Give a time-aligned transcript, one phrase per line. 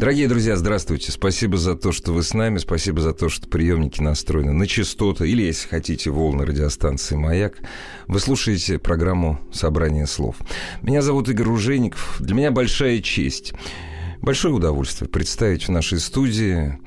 [0.00, 1.12] Дорогие друзья, здравствуйте.
[1.12, 2.56] Спасибо за то, что вы с нами.
[2.56, 7.58] Спасибо за то, что приемники настроены на частоты или, если хотите, волны радиостанции «Маяк».
[8.06, 10.36] Вы слушаете программу «Собрание слов».
[10.80, 12.16] Меня зовут Игорь Ружейников.
[12.18, 13.52] Для меня большая честь,
[14.22, 16.78] большое удовольствие представить в нашей студии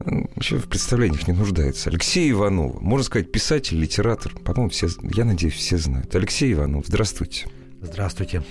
[0.00, 1.90] вообще в представлениях не нуждается.
[1.90, 4.34] Алексей Иванов, можно сказать, писатель, литератор.
[4.34, 6.12] По-моему, все, я надеюсь, все знают.
[6.12, 7.46] Алексей Иванов, здравствуйте.
[7.80, 8.42] Здравствуйте.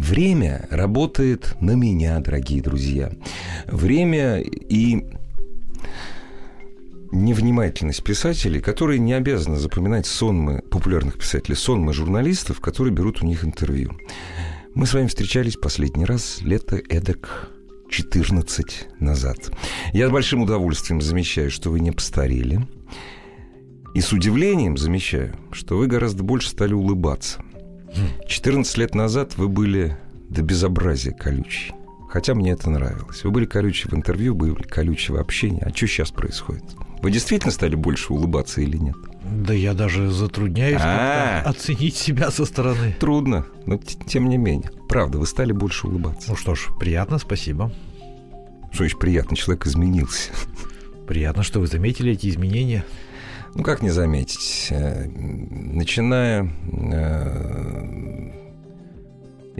[0.00, 3.12] Время работает на меня, дорогие друзья.
[3.66, 5.04] Время и
[7.12, 13.44] невнимательность писателей, которые не обязаны запоминать сонмы популярных писателей, сонмы журналистов, которые берут у них
[13.44, 13.92] интервью.
[14.74, 17.50] Мы с вами встречались последний раз лето эдак
[17.90, 19.50] 14 назад.
[19.92, 22.66] Я с большим удовольствием замечаю, что вы не постарели.
[23.94, 27.42] И с удивлением замечаю, что вы гораздо больше стали улыбаться.
[28.26, 29.96] 14 лет назад вы были
[30.28, 31.72] до безобразия колючий.
[32.08, 33.22] Хотя мне это нравилось.
[33.22, 35.62] Вы были колючие в интервью, были колючие в общении.
[35.64, 36.64] А что сейчас происходит?
[37.02, 38.96] Вы действительно стали больше улыбаться или нет?
[39.24, 41.42] Да я даже затрудняюсь А.
[41.46, 42.94] оценить себя со стороны.
[42.98, 44.70] Трудно, но тем не менее.
[44.88, 46.30] Правда, вы стали больше улыбаться.
[46.30, 47.72] Ну что ж, приятно, спасибо.
[48.72, 50.30] Что очень приятно, человек изменился.
[51.06, 52.84] Приятно, что вы заметили эти изменения.
[53.54, 54.68] Ну, как не заметить?
[54.70, 56.48] Э, Начиная...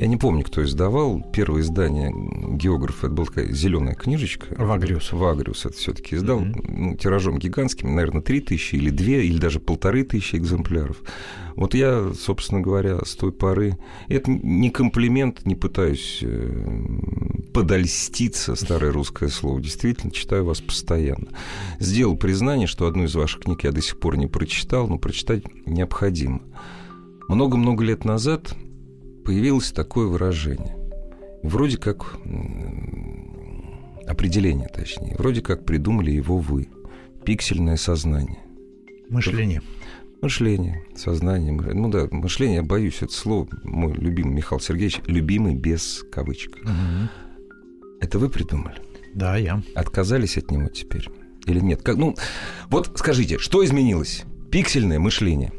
[0.00, 1.22] Я не помню, кто издавал.
[1.30, 2.10] Первое издание
[2.56, 4.46] географа, это была такая зеленая книжечка.
[4.56, 5.12] Вагриус.
[5.12, 6.40] Вагриус это все-таки издал.
[6.40, 6.64] Мгм.
[6.68, 11.02] Ну, тиражом гигантским, наверное, три тысячи или две, или даже полторы тысячи экземпляров.
[11.54, 13.76] Вот я, собственно говоря, с той поры...
[14.08, 16.64] Это не комплимент, не пытаюсь э,
[17.52, 19.60] подольститься, старое русское слово.
[19.60, 21.28] Действительно, читаю вас постоянно.
[21.78, 25.44] Сделал признание, что одну из ваших книг я до сих пор не прочитал, но прочитать
[25.66, 26.40] необходимо.
[27.28, 28.56] Много-много лет назад
[29.25, 30.77] появилось такое выражение.
[31.42, 32.17] Вроде как
[34.07, 35.17] определение, точнее.
[35.19, 36.69] Вроде как придумали его вы.
[37.25, 38.41] Пиксельное сознание.
[39.08, 39.63] Мышление.
[40.23, 41.53] Мышление, сознание.
[41.53, 46.58] Ну да, мышление, я боюсь, это слово мой любимый Михаил Сергеевич, любимый без кавычек.
[46.63, 47.08] Мгм.
[48.01, 48.77] Это вы придумали?
[49.14, 49.63] Да, я.
[49.75, 51.08] Отказались от него теперь?
[51.47, 51.83] Или нет?
[51.83, 52.17] Как, ну,
[52.69, 54.25] вот скажите, что изменилось?
[54.51, 55.52] Пиксельное мышление.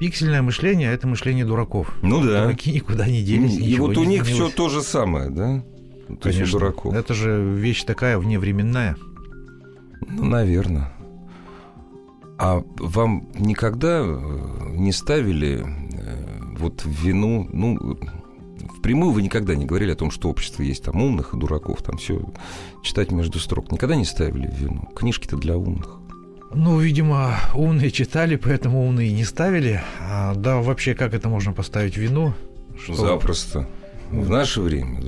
[0.00, 1.94] Пиксельное мышление– это мышление дураков.
[2.00, 2.44] Ну да.
[2.44, 5.62] Дураки никуда не делись, И вот у них все то же самое, да?
[6.08, 6.58] То есть у Конечно.
[6.58, 6.94] дураков.
[6.94, 8.96] Это же вещь такая вневременная.
[10.08, 10.90] Ну, наверное.
[12.38, 17.98] А вам никогда э, не ставили э, вот вину, ну,
[18.78, 21.98] впрямую вы никогда не говорили о том, что общество есть там умных и дураков, там
[21.98, 22.22] все
[22.82, 23.70] читать между строк.
[23.70, 24.88] Никогда не ставили в вину.
[24.96, 25.99] Книжки-то для умных.
[26.52, 29.82] Ну, видимо, умные читали, поэтому умные не ставили.
[30.00, 32.32] А, да, вообще, как это можно поставить вину?
[32.82, 33.68] Что- Запросто.
[34.10, 35.00] В наше время.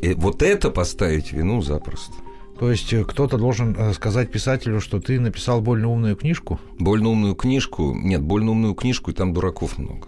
[0.00, 2.14] э, Вот это поставить вину запросто.
[2.58, 6.58] То есть э, кто-то должен э, сказать писателю, что ты написал больно умную книжку?
[6.78, 7.94] Больно умную книжку.
[7.94, 10.06] Нет, больно умную книжку, и там дураков много.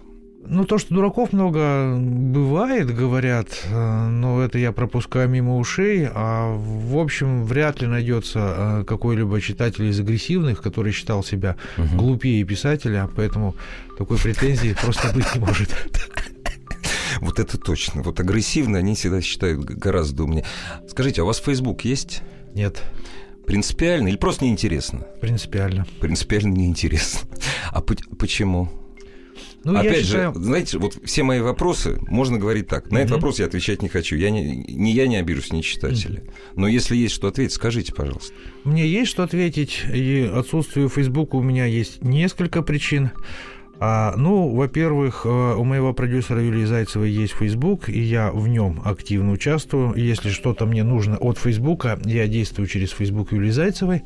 [0.51, 6.51] Ну, то, что дураков много бывает, говорят, э, но это я пропускаю мимо ушей, а
[6.55, 8.39] в общем вряд ли найдется
[8.79, 11.55] э, какой-либо читатель из агрессивных, который считал себя
[11.93, 13.55] глупее писателя, поэтому
[13.95, 15.69] такой претензии просто быть не может.
[17.21, 18.01] Вот это точно.
[18.01, 20.45] Вот агрессивно они всегда считают гораздо умнее.
[20.87, 22.21] Скажите, а у вас Facebook есть?
[22.55, 22.81] Нет,
[23.45, 24.99] Принципиально или просто неинтересно?
[25.21, 25.85] принципиально.
[25.99, 27.27] Принципиально неинтересно.
[27.71, 28.69] А по- почему?
[29.63, 30.33] Ну, я Опять считаю...
[30.33, 32.91] же, знаете, вот все мои вопросы, можно говорить так.
[32.91, 33.15] На этот Мгм.
[33.19, 34.15] вопрос я отвечать не хочу.
[34.15, 36.23] Я не, ни я не обижусь, ни читатели.
[36.55, 38.33] Но если есть что ответить, скажите, пожалуйста.
[38.63, 43.11] Мне есть что ответить, и отсутствию Фейсбука у меня есть несколько причин.
[43.81, 48.81] А, ну, во-первых, э, у моего продюсера Юлии Зайцевой есть Фейсбук, и я в нем
[48.83, 49.93] активно участвую.
[49.95, 54.03] Если что-то мне нужно от Фейсбука, я действую через Фейсбук Юлии Зайцевой.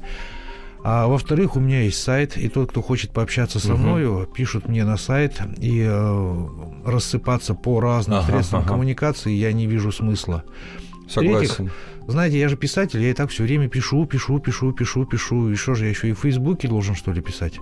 [0.84, 4.84] А во-вторых, у меня есть сайт, и тот, кто хочет пообщаться со мною, пишут мне
[4.84, 6.48] на сайт, и э,
[6.86, 8.70] рассыпаться по разным Ага, средствам ага.
[8.72, 10.44] коммуникации я не вижу смысла.
[11.08, 11.72] Согласен.
[12.06, 15.52] Знаете, я же писатель, я и так все время пишу, пишу, пишу, пишу, пишу.
[15.52, 17.60] И что же, я еще и в Фейсбуке должен, что ли, писать?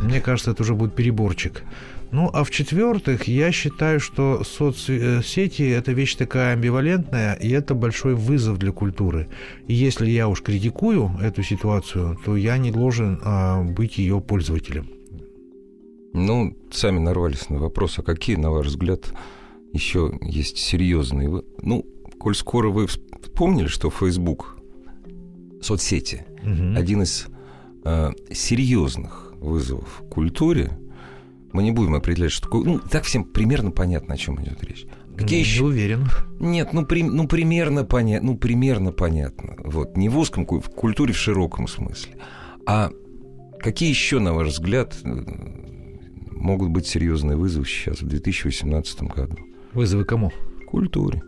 [0.00, 1.62] Мне кажется, это уже будет переборчик.
[2.10, 8.58] Ну, а в-четвертых, я считаю, что соцсети– это вещь такая амбивалентная, и это большой вызов
[8.58, 9.28] для культуры.
[9.66, 14.88] И если я уж критикую эту ситуацию, то я не должен а, быть ее пользователем.
[16.14, 19.12] Ну, сами нарвались на вопрос, а какие, на ваш взгляд,
[19.74, 21.42] еще есть серьезные?
[21.60, 21.84] Ну,
[22.18, 24.56] коль скоро вы вспомнили, что Facebook,
[25.60, 26.74] соцсети, угу.
[26.74, 27.26] один из
[27.84, 30.70] э, серьезных вызовов культуре,
[31.58, 32.62] мы не будем определять, что такое.
[32.62, 34.86] Ну, так всем примерно понятно, о чем идет речь.
[35.16, 35.64] Какие не еще?
[35.64, 36.06] уверен.
[36.38, 37.02] Нет, ну, при...
[37.02, 39.56] ну примерно понятно, ну примерно понятно.
[39.64, 42.14] Вот не в узком, в культуре в широком смысле.
[42.64, 42.92] А
[43.58, 44.96] какие еще, на ваш взгляд,
[46.30, 49.36] могут быть серьезные вызовы сейчас в 2018 году?
[49.72, 50.30] Вызовы кому?
[50.64, 51.24] Культуре.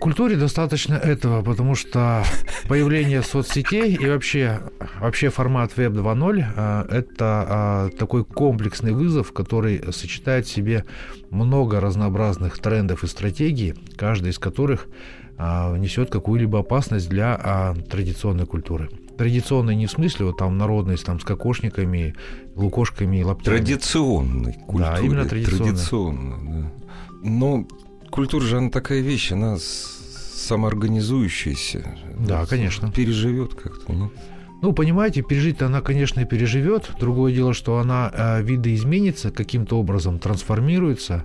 [0.00, 2.24] Культуре достаточно этого, потому что
[2.68, 4.60] появление соцсетей и вообще,
[4.98, 10.84] вообще формат Web 2.0 а,– это а, такой комплексный вызов, который сочетает в себе
[11.30, 14.86] много разнообразных трендов и стратегий, каждый из которых
[15.36, 18.88] а, несет какую-либо опасность для традиционной культуры.
[19.18, 22.14] Традиционной не в смысле вот там народной, там с кокошниками,
[22.54, 23.56] лукошками и лаптями.
[23.56, 24.96] Традиционной культуры.
[24.96, 25.64] Да, именно традиционной.
[25.66, 26.72] традиционной да.
[27.22, 27.66] Но
[28.10, 31.98] культура же она такая вещь, она самоорганизующаяся.
[32.18, 32.90] Да, конечно.
[32.90, 34.10] Переживет как-то, нет?
[34.62, 36.90] Ну, понимаете, пережить-то она, конечно, переживет.
[37.00, 41.24] Другое дело, что она э, видоизменится, каким-то образом трансформируется.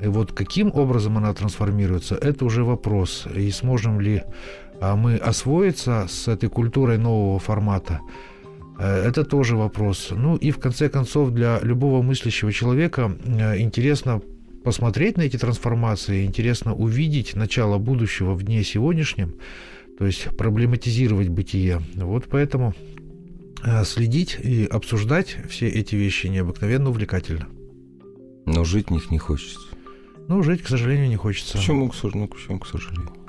[0.00, 3.26] И вот каким образом она трансформируется, это уже вопрос.
[3.34, 4.22] И сможем ли
[4.80, 8.02] э, мы освоиться с этой культурой нового формата,
[8.78, 10.10] э, это тоже вопрос.
[10.12, 14.22] Ну и в конце концов для любого мыслящего человека э, интересно
[14.66, 19.36] посмотреть на эти трансформации, интересно увидеть начало будущего в дне сегодняшнем,
[19.96, 21.80] то есть проблематизировать бытие.
[21.94, 22.74] Вот поэтому
[23.62, 27.46] э, следить и обсуждать все эти вещи необыкновенно увлекательно.
[28.44, 29.60] Но жить в них не хочется.
[30.26, 31.58] Ну, жить, к сожалению, не хочется.
[31.58, 32.28] Почему, к сожалению?
[32.28, 33.25] Почему, к сожалению?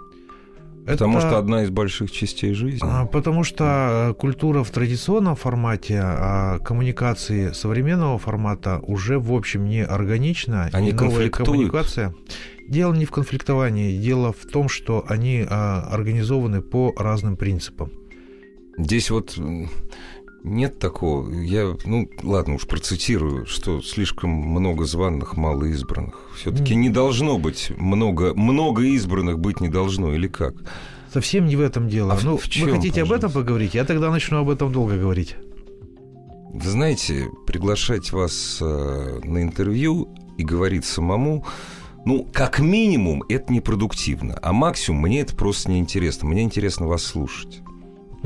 [0.88, 1.28] Потому это...
[1.28, 2.80] что одна из больших частей жизни.
[2.82, 9.66] А, потому что э, культура в традиционном формате, а коммуникации современного формата уже, в общем,
[9.66, 10.70] не органична.
[10.72, 11.50] Они конфликтуют.
[11.50, 12.16] коммуникация.
[12.70, 17.92] Дело не в конфликтовании, дело в том, что они а, организованы по разным принципам.
[18.78, 19.38] Здесь вот
[20.44, 21.32] нет такого.
[21.34, 26.16] Я, ну, ладно, уж процитирую, что слишком много званных, мало избранных.
[26.36, 30.56] Все-таки не должно быть много, много избранных быть не должно, или как?
[31.14, 32.14] Совсем не в этом дело.
[32.14, 33.28] А ну, в чем, вы хотите пожалуйста?
[33.28, 33.74] об этом поговорить?
[33.74, 35.36] Я тогда начну об этом долго говорить.
[36.54, 41.46] Вы знаете, приглашать вас э, на интервью и говорить самому,
[42.06, 46.28] ну, как минимум, это непродуктивно, а максимум мне это просто неинтересно.
[46.28, 47.62] Мне интересно вас слушать.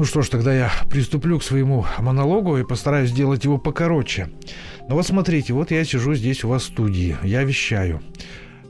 [0.02, 4.32] Ну что ж, тогда я приступлю к своему монологу и постараюсь сделать его покороче.
[4.90, 8.02] Ну вот смотрите, вот я сижу здесь у вас в студии, я вещаю.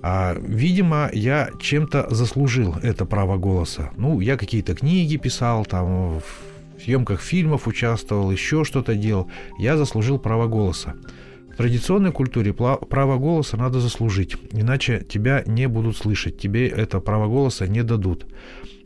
[0.01, 3.91] А, видимо, я чем-то заслужил это право голоса.
[3.95, 9.31] Ну, я какие-то книги писал, там в съемках фильмов участвовал, еще что-то делал.
[9.57, 10.95] Я заслужил право голоса.
[11.53, 17.27] В традиционной культуре право голоса надо заслужить, иначе тебя не будут слышать, тебе это право
[17.27, 18.25] голоса не дадут.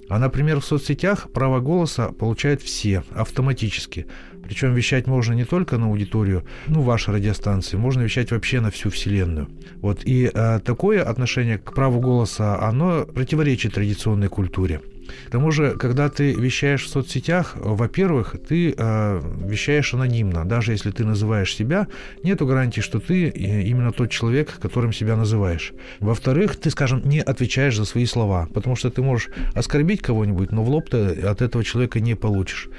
[0.09, 4.05] А, например, в соцсетях право голоса получают все автоматически.
[4.43, 8.91] Причем вещать можно не только на аудиторию, ну, вашей радиостанции, можно вещать вообще на всю
[8.91, 9.49] Вселенную.
[9.77, 10.01] Вот.
[10.05, 14.81] И э, такое отношение к праву голоса, оно противоречит традиционной культуре.
[15.27, 20.45] К тому же, когда ты вещаешь в соцсетях, во-первых, ты э, вещаешь анонимно.
[20.45, 21.87] Даже если ты называешь себя,
[22.23, 25.73] нет гарантии, что ты именно тот человек, которым себя называешь.
[25.99, 30.63] Во-вторых, ты, скажем, не отвечаешь за свои слова, потому что ты можешь оскорбить кого-нибудь, но
[30.63, 32.69] в лоб ты от этого человека не получишь.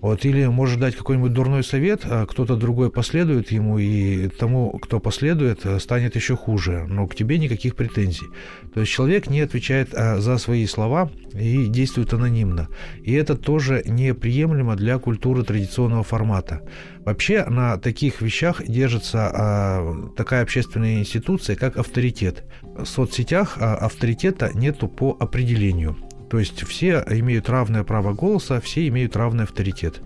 [0.00, 5.00] Вот, или может дать какой-нибудь дурной совет, а кто-то другой последует ему, и тому, кто
[5.00, 6.86] последует, станет еще хуже.
[6.88, 8.26] Но к тебе никаких претензий.
[8.74, 12.68] То есть человек не отвечает а, за свои слова и действует анонимно.
[13.02, 16.62] И это тоже неприемлемо для культуры традиционного формата.
[17.04, 22.44] Вообще на таких вещах держится а, такая общественная институция, как авторитет.
[22.62, 25.96] В соцсетях а, авторитета нету по определению.
[26.30, 30.00] То есть все имеют равное право голоса, все имеют равный авторитет.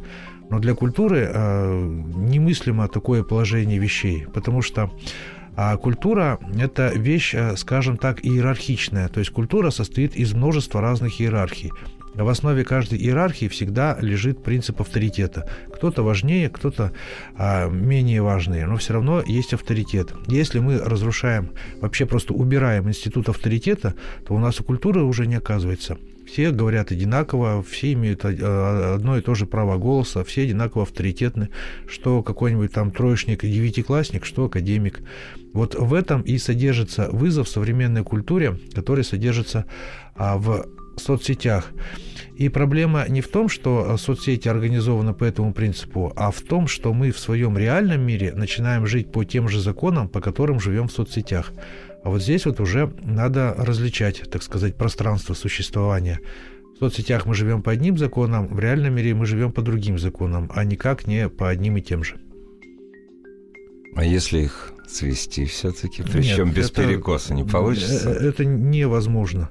[0.50, 4.90] Но для культуры э, немыслимо такое положение вещей, потому что
[5.56, 9.08] а культура– это вещь, э, скажем так, иерархичная.
[9.08, 11.72] То есть культура состоит из множества разных иерархий.
[12.14, 15.48] В основе каждой иерархии всегда лежит принцип авторитета.
[15.72, 16.92] Кто-то важнее, кто-то
[17.36, 20.12] а, менее важный, но все равно есть авторитет.
[20.26, 21.50] Если мы разрушаем,
[21.80, 23.94] вообще просто убираем институт авторитета,
[24.26, 25.98] то у нас у культуры уже не оказывается.
[26.26, 31.48] Все говорят одинаково, все имеют а, одно и то же право голоса, все одинаково авторитетны,
[31.88, 35.00] что какой-нибудь там троечник и девятиклассник, что академик.
[35.52, 39.64] Вот в этом и содержится вызов современной культуре, который содержится
[40.16, 40.66] а, в
[41.00, 41.72] соцсетях.
[42.36, 46.94] И проблема не в том, что соцсети организованы по этому принципу, а в том, что
[46.94, 50.92] мы в своем реальном мире начинаем жить по тем же законам, по которым живем в
[50.92, 51.52] соцсетях.
[52.02, 56.20] А вот здесь вот уже надо различать, так сказать, пространство существования.
[56.74, 60.50] В соцсетях мы живем по одним законам, в реальном мире мы живем по другим законам,
[60.54, 62.18] а никак не по одним и тем же.
[63.94, 68.10] А если их свести все-таки, причем Нет, без это, перекоса, не получится?
[68.10, 69.50] Э, это невозможно.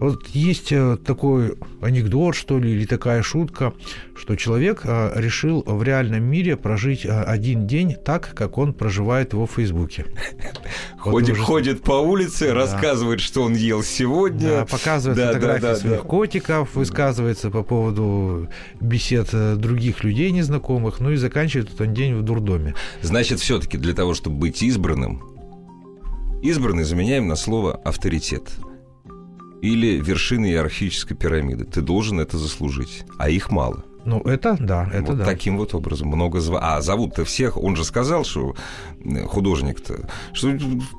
[0.00, 3.74] Вот есть э, такой анекдот, что ли, или такая шутка,
[4.16, 9.34] что человек э, решил в реальном мире прожить э, один день так, как он проживает
[9.34, 10.06] его в Фейсбуке.
[10.98, 11.42] Ходит, уже...
[11.42, 12.54] ходит по улице, да.
[12.54, 14.48] рассказывает, что он ел сегодня.
[14.48, 16.08] Да, показывает да, фотографии да, да, своих да.
[16.08, 18.48] котиков, высказывается по поводу
[18.80, 19.28] бесед
[19.58, 22.74] других людей незнакомых, ну и заканчивает этот день в дурдоме.
[23.02, 25.22] Значит, все-таки для того, чтобы быть избранным,
[26.42, 28.50] избранный заменяем на слово авторитет
[29.62, 31.64] или вершины иерархической пирамиды.
[31.64, 33.84] Ты должен это заслужить, а их мало.
[34.04, 35.24] Ну, это да, это вот да.
[35.24, 36.08] Таким вот образом.
[36.08, 36.56] Много зв...
[36.58, 38.54] А, зовут-то всех, он же сказал, что
[39.26, 40.52] художник-то, что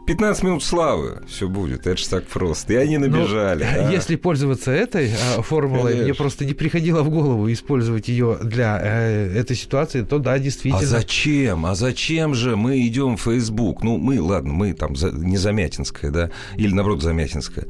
[0.06, 1.88] 15 минут славы все будет.
[1.88, 2.74] Это же так просто.
[2.74, 3.64] И они ну, набежали.
[3.64, 3.92] Ну, а.
[3.92, 6.04] Если пользоваться этой а, формулой, Конечно.
[6.04, 10.84] мне просто не приходило в голову использовать ее для э, этой ситуации, то да, действительно.
[10.84, 11.66] А зачем?
[11.66, 13.84] А зачем же мы идем в Facebook?
[13.84, 17.66] Ну, мы, ладно, мы там не Замятинская, да, или наоборот Замятинская.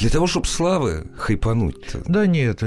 [0.00, 2.02] Для того, чтобы славы хайпануть -то.
[2.08, 2.60] Да нет,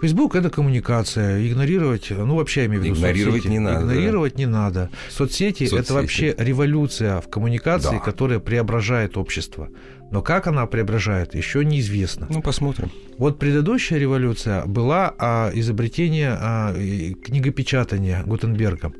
[0.00, 1.46] Facebook э,– это коммуникация.
[1.46, 3.52] Игнорировать, ну, вообще я имею в виду Игнорировать соцсети.
[3.52, 3.80] не надо.
[3.80, 4.38] Игнорировать да.
[4.38, 4.90] не надо.
[5.10, 7.98] Соцсети, соцсети– это вообще революция в коммуникации, да.
[7.98, 9.68] которая преображает общество.
[10.10, 12.26] Но как она преображает, еще неизвестно.
[12.28, 12.90] Ну, посмотрим.
[13.18, 18.94] Вот предыдущая революция была а, изобретение а, книгопечатания Гутенбергом.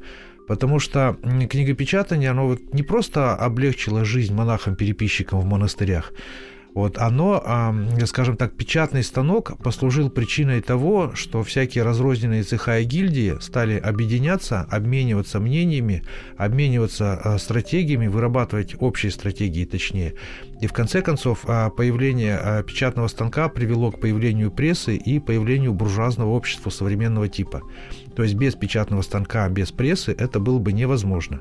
[0.48, 1.16] Потому что
[1.50, 6.12] книгопечатание, оно вот не просто облегчило жизнь монахам-переписчикам в монастырях,
[6.74, 7.74] вот оно,
[8.06, 14.62] скажем так, печатный станок послужил причиной того, что всякие разрозненные цеха и гильдии стали объединяться,
[14.62, 16.02] обмениваться мнениями,
[16.36, 20.14] обмениваться а, стратегиями, вырабатывать общие стратегии точнее.
[20.60, 25.72] И в конце концов а, появление а, печатного станка привело к появлению прессы и появлению
[25.72, 27.62] буржуазного общества современного типа.
[28.16, 31.40] То есть без печатного станка, без прессы это было бы невозможно.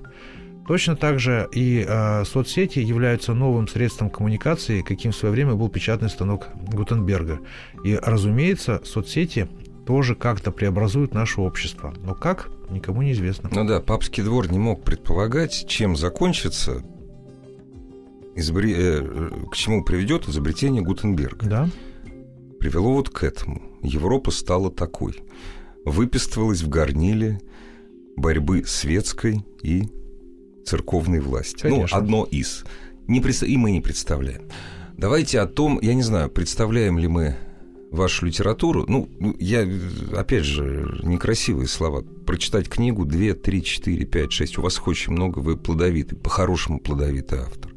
[0.71, 5.67] Точно так же и э, соцсети являются новым средством коммуникации, каким в свое время был
[5.67, 7.41] печатный станок Гутенберга.
[7.83, 9.49] И, разумеется, соцсети
[9.85, 11.93] тоже как-то преобразуют наше общество.
[12.01, 13.49] Но как, никому не известно.
[13.51, 16.81] Ну да, папский двор не мог предполагать, чем закончится,
[18.37, 18.73] изобре...
[18.73, 21.45] э, к чему приведет изобретение Гутенберга.
[21.45, 21.69] Да.
[22.61, 23.61] Привело вот к этому.
[23.83, 25.21] Европа стала такой.
[25.83, 27.41] Выписывалась в горниле
[28.15, 29.89] борьбы светской и
[30.65, 31.65] церковной власти.
[31.65, 31.97] Ну, Конечно.
[31.97, 32.63] Ну, одно из.
[33.07, 33.43] Не пред...
[33.43, 34.43] И мы не представляем.
[34.97, 37.35] Давайте о том, я не знаю, представляем ли мы
[37.91, 38.85] вашу литературу.
[38.87, 39.67] Ну, я,
[40.15, 42.03] опять же, некрасивые слова.
[42.25, 44.57] Прочитать книгу 2, 3, 4, 5, 6.
[44.57, 47.73] У вас их очень много, вы плодовитый, по-хорошему плодовитый автор.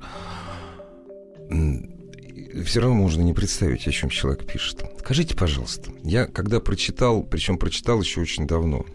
[2.64, 4.84] Все равно можно не представить, о чем человек пишет.
[5.00, 8.86] Скажите, пожалуйста, я когда прочитал, причем прочитал еще очень давно,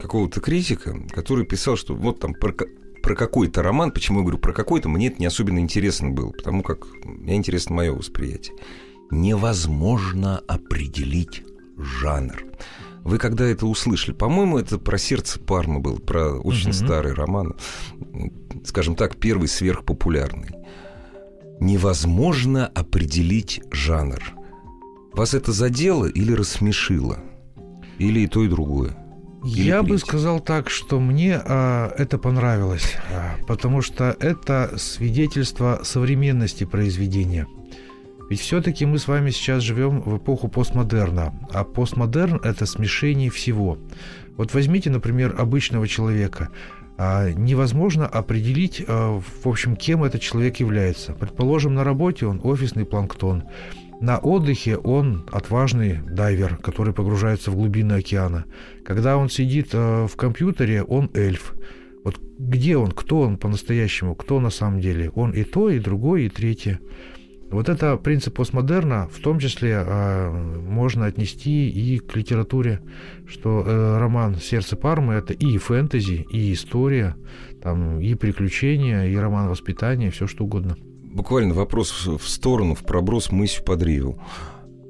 [0.00, 2.34] какого-то критика, который писал, что вот там
[3.04, 6.62] про какой-то роман, почему я говорю про какой-то, мне это не особенно интересно было, потому
[6.62, 8.56] как мне интересно мое восприятие.
[9.10, 11.44] Невозможно определить
[11.76, 12.44] жанр.
[13.02, 16.76] Вы когда это услышали, по-моему, это про сердце Пармы был, про очень угу.
[16.76, 17.56] старый роман,
[18.64, 20.52] скажем так, первый сверхпопулярный.
[21.60, 24.22] Невозможно определить жанр.
[25.12, 27.18] Вас это задело или рассмешило?
[27.98, 28.96] Или и то, и другое?
[29.44, 36.64] Я бы сказал так, что мне а, это понравилось, а, потому что это свидетельство современности
[36.64, 37.46] произведения.
[38.30, 43.78] Ведь все-таки мы с вами сейчас живем в эпоху постмодерна, а постмодерн это смешение всего.
[44.36, 46.48] Вот возьмите, например, обычного человека.
[46.96, 51.12] А, невозможно определить, а, в общем, кем этот человек является.
[51.12, 53.44] Предположим, на работе он офисный планктон.
[54.04, 58.44] На отдыхе он отважный дайвер, который погружается в глубины океана.
[58.84, 61.54] Когда он сидит э, в компьютере, он эльф.
[62.04, 65.08] Вот где он, кто он по-настоящему, кто на самом деле?
[65.14, 66.80] Он и то, и другое, и третье.
[67.50, 72.82] Вот это принцип постмодерна, в том числе э, можно отнести и к литературе,
[73.26, 77.16] что э, роман «Сердце Пармы»— это и фэнтези, и история,
[77.62, 80.76] там, и приключения, и роман воспитания, все что угодно
[81.14, 84.20] буквально вопрос в сторону, в проброс мысью под Риву.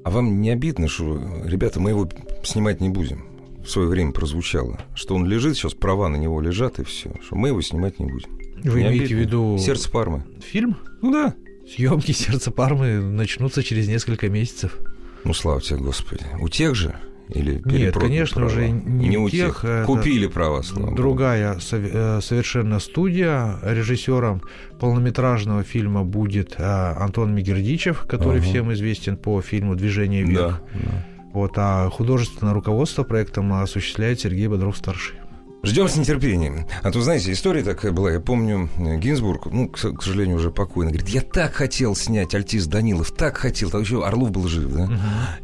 [0.03, 2.09] А вам не обидно, что, ребята, мы его
[2.43, 3.27] снимать не будем?
[3.65, 7.37] В свое время прозвучало, что он лежит, сейчас права на него лежат, и все, что
[7.37, 8.29] мы его снимать не будем.
[8.63, 9.17] Вы не имеете обидно?
[9.17, 9.59] в виду...
[9.59, 10.25] «Сердце Пармы».
[10.43, 10.77] Фильм?
[11.01, 11.35] Ну да.
[11.67, 14.79] Съемки «Сердца Пармы» начнутся через несколько месяцев.
[15.25, 16.25] Ну, слава тебе, Господи.
[16.41, 16.95] У тех же?
[17.29, 18.51] Или Нет, конечно права?
[18.51, 19.63] же, не, не у тех.
[19.63, 19.87] тех.
[19.87, 20.95] Купили права, богу.
[20.95, 23.59] Другая э, совершенно студия.
[23.63, 24.43] Режиссером
[24.79, 28.49] полнометражного фильма будет э, Антон Мигердичев, который Ага.
[28.49, 30.61] всем известен по фильму «Движение вверх».
[30.75, 31.07] Да, да.
[31.33, 35.17] Вот, а художественное руководство проектом осуществляет Сергей Бодров-старший.
[35.65, 36.67] Ждем с нетерпением.
[36.83, 38.13] А то, знаете, история такая была.
[38.13, 42.35] Я помню, э, Гинзбург, ну, к, к сожалению, уже покойный, говорит, я так хотел снять
[42.35, 43.71] Альтис Данилов, так хотел.
[43.71, 44.89] Так еще Орлов был жив, да?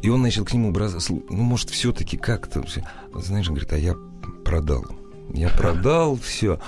[0.01, 0.97] И он начал к нему браться.
[0.97, 2.61] «Слу- Ну, может, все-таки как-то...
[2.63, 2.81] всё».
[3.15, 3.95] Знаешь, он говорит, а я
[4.45, 4.85] продал.
[5.33, 6.59] Я продал все.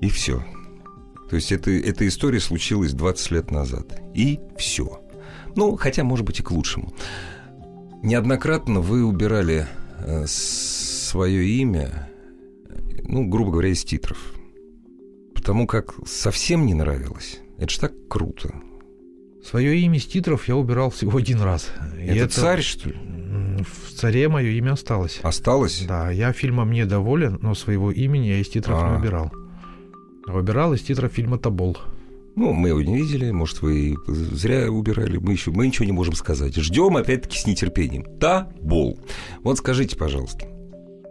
[0.00, 0.44] И все.
[1.30, 4.00] То есть это, эта история случилась 20 лет назад.
[4.14, 5.00] И все.
[5.54, 6.92] Ну, хотя, может быть, и к лучшему.
[8.02, 9.66] Неоднократно вы убирали
[10.00, 12.08] э, свое имя,
[13.04, 14.18] ну, грубо говоря, из титров.
[15.34, 17.40] Потому как совсем не нравилось.
[17.58, 18.54] Это ж так круто.
[19.44, 21.68] Свое имя из титров я убирал всего один раз.
[21.98, 22.96] И это, царь, что ли?
[23.62, 25.20] В царе мое имя осталось.
[25.22, 25.84] Осталось?
[25.86, 28.90] Да, я фильмом недоволен, но своего имени я из титров А.
[28.90, 29.32] не убирал.
[30.26, 31.76] Выбирал из титров фильма «Тобол».
[32.34, 36.14] Ну, мы его не видели, может, вы зря убирали, мы еще, мы ничего не можем
[36.14, 36.56] сказать.
[36.56, 38.04] Ждем, опять-таки, с нетерпением.
[38.18, 38.98] Табол.
[39.42, 40.46] Вот скажите, пожалуйста,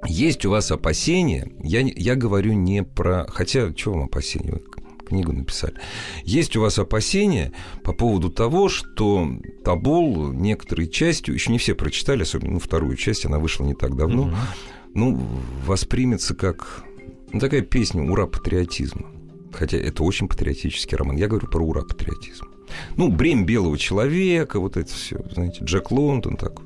[0.08, 3.26] есть у вас опасения, я, я говорю не про...
[3.28, 4.52] Хотя, что вам опасения?
[4.52, 4.62] Вы
[5.12, 5.74] книгу написали.
[6.24, 7.52] Есть у вас опасения
[7.84, 9.28] по поводу того, что
[9.66, 13.96] Табол некоторой частью, еще не все прочитали, особенно ну, вторую часть, она вышла не так
[13.98, 14.36] давно, Мгм.
[14.94, 15.28] ну,
[15.66, 16.86] воспримется как
[17.34, 19.08] ну, такая песня «Ура, патриотизма».
[19.52, 21.18] Хотя это очень патриотический роман.
[21.18, 22.48] Я говорю про «Ура, патриотизм».
[22.96, 26.62] Ну, «Бремя белого человека», вот это все, знаете, Джек Лондон так.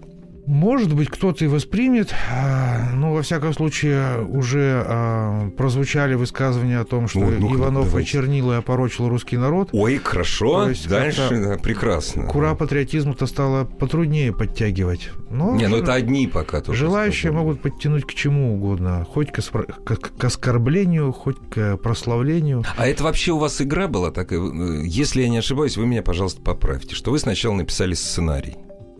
[0.47, 6.85] Может быть, кто-то и воспримет, а, но во всяком случае уже а, прозвучали высказывания о
[6.85, 8.09] том, что Ну, ну-ка, Иванов давайте.
[8.09, 9.69] очернил и опорочил русский народ.
[9.71, 12.25] Ой, хорошо, То есть дальше да, прекрасно.
[12.27, 15.09] Кура патриотизму-то стало потруднее подтягивать.
[15.31, 16.73] Но Не, ну это одни пока только.
[16.73, 17.37] Желающие сказали.
[17.37, 22.63] могут подтянуть к чему угодно, хоть к, оспро- к- к оскорблению, хоть к прославлению.
[22.77, 24.39] А это вообще у вас игра была такая?
[24.39, 28.55] э, Если я не ошибаюсь, вы меня, пожалуйста, поправьте, что вы сначала написали сценарий.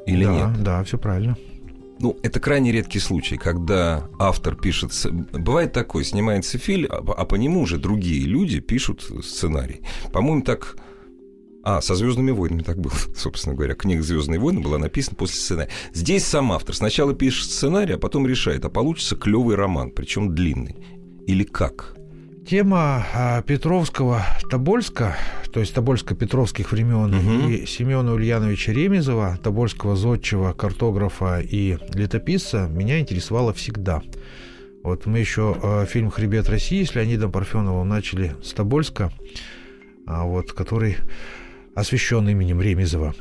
[0.06, 0.64] Или да, нет?
[0.64, 1.38] Да, все правильно.
[2.00, 4.92] Ну, это крайне редкий случай, когда автор пишет...
[5.32, 9.82] Бывает такое, снимается фильм, а а по нему уже другие люди пишут сценарий.
[10.12, 10.76] По-моему, так...
[11.64, 13.74] А, со Звездными войнами так было, собственно говоря.
[13.76, 15.72] Книга Звездные войны была написана после сценария.
[15.94, 20.76] Здесь сам автор сначала пишет сценарий, а потом решает, а получится клевый роман, причем длинный.
[21.26, 21.95] Или как?
[22.48, 25.16] Тема а, Петровского Тобольска,
[25.52, 27.50] то есть Тобольско-Петровских времен Мгм.
[27.50, 34.04] и Семена Ульяновича Ремезова, Тобольского зодчего, картографа и летописца, меня интересовало всегда.
[34.84, 39.12] Вот мы еще а, фильм «Хребет России» с Леонидом Парфеновым начали с Тобольска,
[40.06, 40.98] а, вот, который
[41.74, 43.16] освящен именем Ремезова.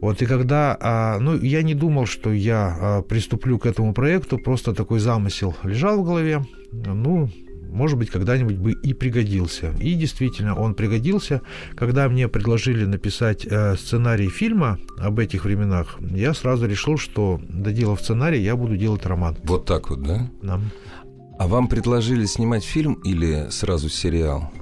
[0.00, 4.38] Вот и когда, а, ну, я не думал, что я а, приступлю к этому проекту,
[4.38, 7.28] просто такой замысел лежал в голове, ну,
[7.72, 9.74] может быть, когда-нибудь бы и пригодился.
[9.80, 11.42] И действительно, он пригодился.
[11.74, 18.00] Когда мне предложили написать э, сценарий фильма об этих временах, я сразу решил, что, доделав
[18.00, 19.36] сценарий, я буду делать роман.
[19.44, 20.30] Вот так вот, да?
[20.42, 20.60] Да.
[21.38, 24.52] А вам предложили снимать фильм или сразу сериал?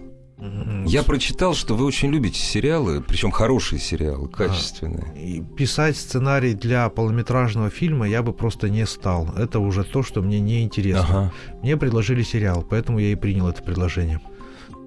[0.86, 5.12] Я прочитал, что вы очень любите сериалы, причем хорошие сериалы, качественные.
[5.16, 9.28] И писать сценарий для полнометражного фильма я бы просто не стал.
[9.36, 11.04] Это уже то, что мне не интересно.
[11.04, 11.32] Ага.
[11.62, 14.20] Мне предложили сериал, поэтому я и принял это предложение.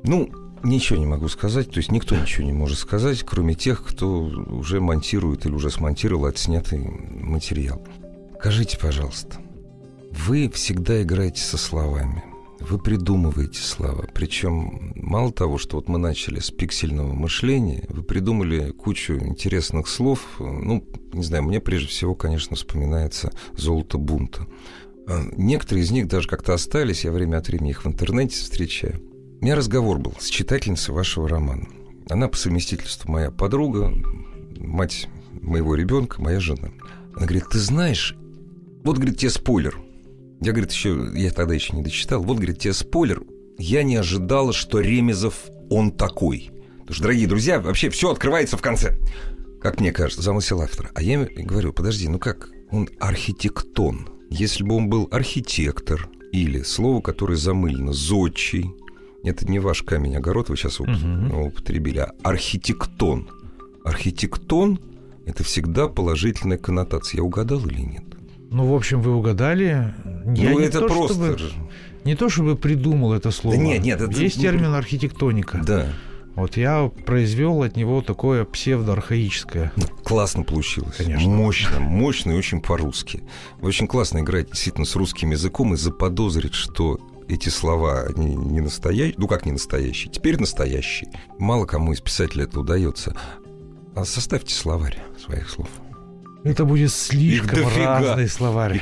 [0.03, 0.29] Ну,
[0.63, 1.69] ничего не могу сказать.
[1.69, 6.25] То есть никто ничего не может сказать, кроме тех, кто уже монтирует или уже смонтировал
[6.25, 7.85] отснятый материал.
[8.39, 9.37] Скажите, пожалуйста,
[10.11, 12.23] вы всегда играете со словами.
[12.69, 14.05] Вы придумываете слова.
[14.13, 20.21] Причем мало того, что вот мы начали с пиксельного мышления, вы придумали кучу интересных слов.
[20.39, 24.47] Ну, не знаю, мне прежде всего, конечно, вспоминается «Золото бунта».
[25.07, 29.01] А Некоторые из них даже как-то остались, я время от времени их в интернете встречаю.
[29.41, 31.67] У меня разговор был с читательницей вашего романа.
[32.09, 33.93] Она по совместительству моя подруга,
[34.57, 35.09] мать
[35.41, 36.69] моего ребенка, моя жена.
[37.15, 38.15] Она говорит, ты знаешь,
[38.83, 39.77] вот, говорит, тебе спойлер.
[40.41, 42.21] Я, говорит, еще, я тогда еще не дочитал.
[42.23, 43.23] Вот, говорит, тебе спойлер.
[43.57, 46.49] Я не ожидала, что Ремезов он такой.
[46.79, 48.97] Потому что, дорогие друзья, вообще все открывается в конце.
[49.61, 50.91] Как мне кажется, замысел автора.
[50.95, 52.49] А я говорю, подожди, ну как?
[52.71, 54.09] Он архитектон.
[54.29, 58.71] Если бы он был архитектор или слово, которое замылено, зодчий,
[59.23, 61.33] это не ваш камень огород, вы сейчас уп- Мгм.
[61.47, 63.29] употребили, а архитектон.
[63.85, 64.79] Архитектон–
[65.25, 67.19] это всегда положительная коннотация.
[67.19, 68.03] Я угадал или нет?
[68.53, 69.93] Ну, в общем, вы угадали.
[70.35, 71.13] Я ну, не это то, просто...
[71.15, 71.51] чтобы-
[72.05, 73.55] не то, чтобы придумал это слово.
[73.55, 75.61] нет, нет, это- Есть термин архитектоника.
[75.65, 75.87] Да.
[76.35, 79.71] Вот я произвел от него такое псевдоархаическое.
[79.75, 80.95] Ну, классно получилось.
[80.97, 81.29] Конечно.
[81.29, 83.23] Мощно, мощно и очень по-русски.
[83.61, 89.15] Очень классно играете действительно с русским языком и заподозрить, что эти слова они не настоящие,
[89.17, 91.09] ну как не настоящие, теперь настоящие.
[91.39, 93.15] Мало кому из писателей это удается.
[93.95, 95.69] А составьте словарь своих слов.
[96.43, 98.81] Это будет слишком разный словарь.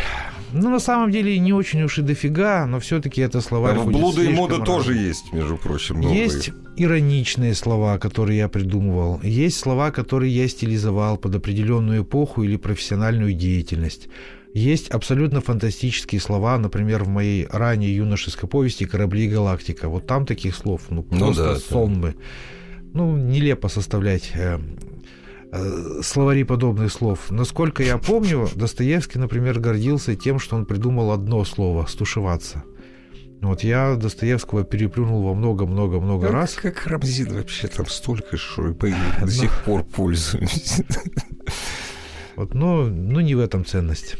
[0.53, 3.85] Ну, на самом деле, не очень уж и дофига, но все-таки это словарь А в
[3.87, 5.07] блуда и мода тоже разный.
[5.07, 6.01] есть, между прочим.
[6.01, 6.23] новые.
[6.23, 9.21] Есть ироничные слова, которые я придумывал.
[9.23, 14.09] Есть слова, которые я стилизовал под определенную эпоху или профессиональную деятельность.
[14.53, 19.87] Есть абсолютно фантастические слова, например, в моей ранней юношеской повести «Корабли и галактика».
[19.87, 21.59] Вот там таких слов, ну, Ну просто да, да.
[21.61, 22.15] сонмы.
[22.93, 24.59] Ну, нелепо составлять э,
[26.01, 27.29] словари подобных слов.
[27.29, 32.63] Насколько я помню, Достоевский, например, гордился тем, что он придумал одно слово– «стушеваться».
[33.41, 36.53] Вот я Достоевского переплюнул во много-много-много Ну, раз.
[36.53, 38.73] Как Рамзин вообще там столько, что и
[39.19, 40.85] до сих пор пользуемся.
[42.35, 44.15] Вот, но, но не в этом ценность.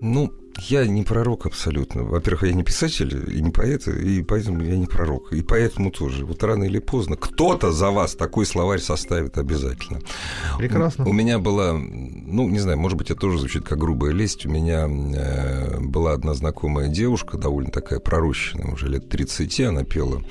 [0.00, 2.02] Ну, я не пророк абсолютно.
[2.02, 5.32] Во-первых, я не писатель и не поэт, и поэтому я не пророк.
[5.32, 6.24] И поэтому тоже.
[6.24, 10.00] Вот рано или поздно кто-то за вас такой словарь составит обязательно.
[10.58, 11.06] Прекрасно.
[11.06, 14.46] У меня была, ну, не знаю, может быть, это тоже звучит как грубая лесть.
[14.46, 20.22] У меня э, была одна знакомая девушка, довольно такая пророщенная, уже лет 30, она пела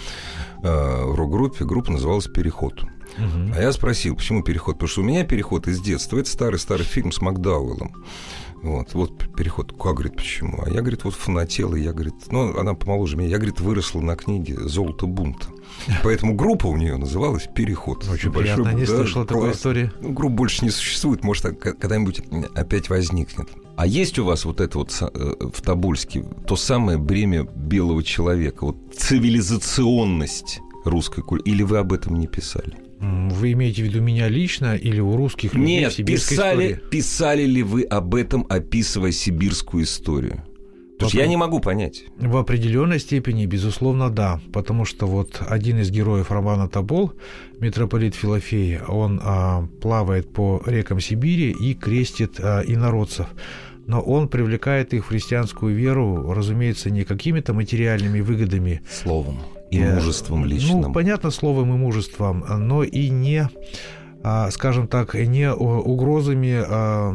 [0.63, 1.65] э, в рок-группе.
[1.65, 2.83] Группа называлась «Переход».
[3.17, 3.53] Мгм.
[3.55, 4.75] А я спросил, почему переход?
[4.75, 6.17] Потому что у меня переход из детства.
[6.17, 8.03] Это старый-старый фильм с Макдауэллом.
[8.65, 9.71] Вот, вот переход.
[9.71, 10.63] Как, говорит, почему?
[10.65, 14.15] А я, говорит, вот фанатела, я, говорит, ну, она помоложе меня, я, говорит, выросла на
[14.15, 15.47] книге «Золото бунта».
[16.03, 17.99] Поэтому группа у нее называлась «Переход».
[18.09, 19.91] Очень Большой приятно, не да, слышал такой истории.
[20.01, 22.21] Ну, групп больше не существует, может, когда-нибудь
[22.55, 23.49] опять возникнет.
[23.75, 28.65] А есть у вас вот это вот э, в Тобольске то самое бремя белого человека,
[28.65, 31.51] вот цивилизационность русской культуры?
[31.51, 32.84] Или вы об этом не писали?
[32.99, 36.89] Вы имеете в виду меня лично или у русских людей Нет, в сибирской писали, истории?
[36.89, 40.43] писали ли вы об этом, описывая сибирскую историю?
[40.93, 42.05] Потому что я не могу понять.
[42.17, 44.39] В определенной степени, безусловно, да.
[44.53, 47.11] Потому что вот один из героев романа Тобол,
[47.59, 53.27] митрополит Филофей, он а, плавает по рекам Сибири и крестит а, инородцев.
[53.87, 59.41] Но он привлекает их в христианскую веру, разумеется, не какими-то материальными выгодами, Словом
[59.75, 60.81] и Э, мужеством личным.
[60.81, 63.49] Ну, понятно, словом и мужеством, но и не,
[64.23, 67.13] а, скажем так, не угрозами а,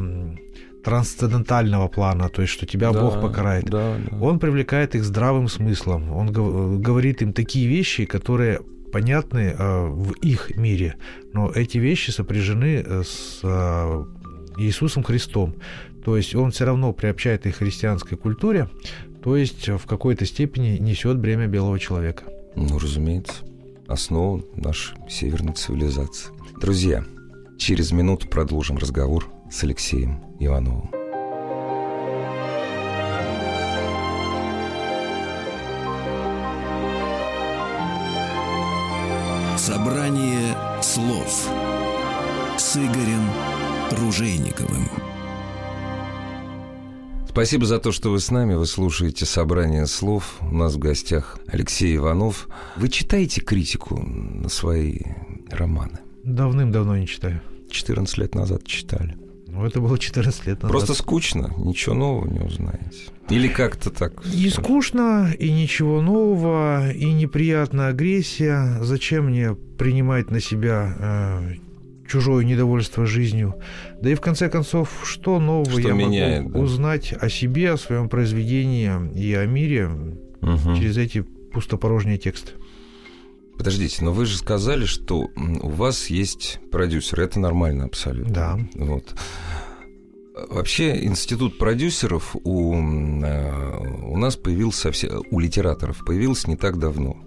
[0.85, 3.65] трансцендентального плана, то есть, что тебя Да, Бог покарает.
[3.65, 4.17] да, да.
[4.19, 6.11] Он привлекает их здравым смыслом.
[6.13, 8.61] Он гов- говорит им такие вещи, которые
[8.93, 10.95] понятны а, в их мире,
[11.33, 13.41] но эти вещи сопряжены э, с
[14.59, 15.55] Иисусом Христом.
[16.05, 18.69] То есть он все равно приобщает их к христианской культуре,
[19.23, 22.25] то есть в какой-то степени несет бремя белого человека.
[22.57, 23.45] Ну, разумеется,
[23.87, 26.31] основа нашей северной цивилизации.
[26.61, 27.05] Друзья,
[27.59, 30.91] через минуту продолжим разговор с Алексеем Ивановым.
[39.57, 41.49] Собрание слов
[42.57, 43.31] с Игорем
[43.93, 44.89] Ружейниковым.
[47.31, 48.55] Спасибо за то, что вы с нами.
[48.55, 50.39] Вы слушаете собрание слов.
[50.41, 52.49] У нас в гостях Алексей Иванов.
[52.75, 54.99] Вы читаете критику на свои
[55.49, 56.01] романы?
[56.25, 57.41] Давным-давно не читаю.
[57.71, 59.17] 14 лет назад читали.
[59.47, 60.71] Ну, это было 14 лет назад.
[60.71, 63.13] Просто скучно, ничего нового не узнаете.
[63.29, 64.27] Или как-то так.
[64.27, 68.83] И скучно, и ничего нового, и неприятная агрессия.
[68.83, 71.55] Зачем мне принимать на себя э,
[72.11, 73.55] чужое недовольство жизнью?
[74.03, 76.61] Да и в конце концов, что нового Что я меняет, могу да?
[76.61, 79.89] узнать о себе, о своем произведении и о мире
[80.41, 80.77] Мгм.
[80.77, 81.21] через эти
[81.53, 82.53] пустопорожние тексты?
[83.57, 87.21] Подождите, но вы же сказали, что у вас есть продюсер.
[87.21, 88.33] Это нормально абсолютно.
[88.33, 88.59] Да.
[88.75, 89.15] Вот.
[90.49, 94.91] Вообще институт продюсеров у, э, у нас появился
[95.31, 97.19] у литераторов появился не так давно.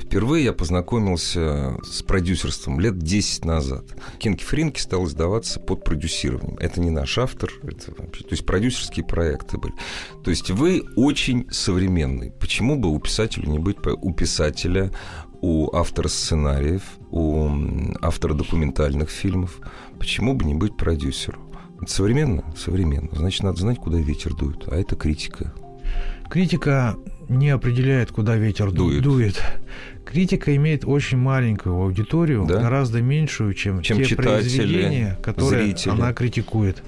[0.00, 3.84] Впервые я познакомился с продюсерством лет 10 назад.
[4.18, 6.56] Кинки Фринки стал издаваться под продюсированием.
[6.58, 9.74] Это не наш автор, это вообще, то есть продюсерские проекты были.
[10.24, 12.30] То есть вы очень современный.
[12.32, 14.90] Почему бы у писателя не быть у писателя,
[15.42, 17.48] у автора сценариев, у
[18.02, 19.58] автора документальных фильмов?
[19.98, 21.50] Почему бы не быть продюсером?
[21.80, 22.44] Это современно?
[22.56, 23.08] Современно.
[23.12, 24.64] Значит, надо знать, куда ветер дует.
[24.70, 25.54] А это критика.
[26.28, 26.96] Критика
[27.28, 29.02] не определяет, куда ветер ду- Дует.
[29.02, 29.42] дует.
[30.04, 32.60] Критика имеет очень маленькую аудиторию, Да?
[32.60, 35.90] гораздо меньшую, чем, Чем те читатели, произведения, которые зрители.
[35.90, 36.82] она критикует.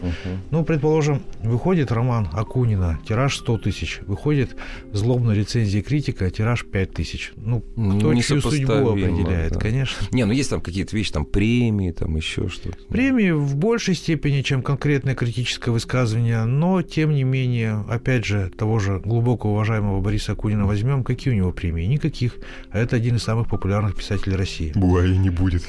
[0.50, 4.56] Ну, предположим, выходит роман Акунина, тираж 100 тысяч, выходит
[4.92, 7.32] злобная рецензия критика, тираж 5 тысяч.
[7.36, 9.60] Ну, Ну, кто чью судьбу определяет, да.
[9.60, 10.06] конечно.
[10.10, 12.76] Не, ну есть там какие-то вещи, там премии, там еще что-то.
[12.88, 18.78] Премии в большей степени, чем конкретное критическое высказывание, но, тем не менее, опять же, того
[18.78, 21.84] же глубоко уважаемого Бориса Акунина возьмем, какие у него премии?
[21.84, 22.36] Никаких.
[22.70, 24.70] А это один из самых популярных писателей России.
[24.76, 25.64] Буаи не будет.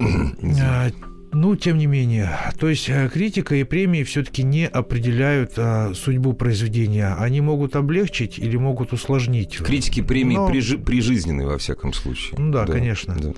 [0.00, 0.88] А,
[1.32, 6.32] Ну, тем не менее, то есть э, критика и премии все-таки не определяют а, судьбу
[6.32, 7.14] произведения.
[7.20, 9.58] Они могут облегчить или могут усложнить.
[9.58, 12.34] Критики премии Но- прижи- прижизненные, во всяком случае.
[12.38, 13.14] Ну да, конечно.
[13.14, 13.32] да.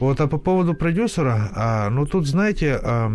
[0.00, 3.08] Вот, а по поводу продюсера, а, ну тут, знаете, а,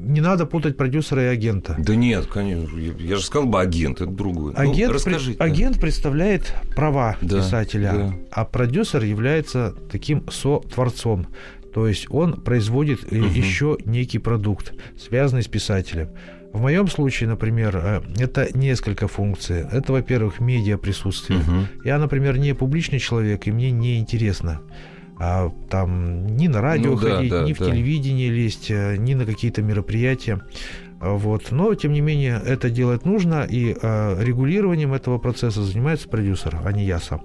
[0.00, 1.76] не надо путать продюсера и агента.
[1.78, 2.76] Да нет, конечно.
[2.78, 4.54] Я, же сказал бы агент, это другое.
[4.56, 5.38] Ну, Агент, пред- расскажите.
[5.42, 8.14] агент представляет права Да, писателя, да.
[8.30, 11.26] а продюсер является таким со-творцом.
[11.74, 13.32] То есть он производит э, Мгм.
[13.32, 16.08] еще некий продукт, связанный с писателем.
[16.52, 19.64] В моем случае, например, э, это несколько функций.
[19.70, 21.38] Это, во-первых, медиа присутствие.
[21.38, 21.66] Мгм.
[21.84, 24.60] Я, например, не публичный человек, и мне не интересно
[25.22, 27.66] а, там ни на радио Ну да, ходить, да, ни в да.
[27.66, 30.40] телевидение лезть, э, ни на какие-то мероприятия.
[30.98, 31.50] Вот.
[31.50, 36.72] Но, тем не менее, это делать нужно, и э, регулированием этого процесса занимается продюсер, а
[36.72, 37.22] не я сам.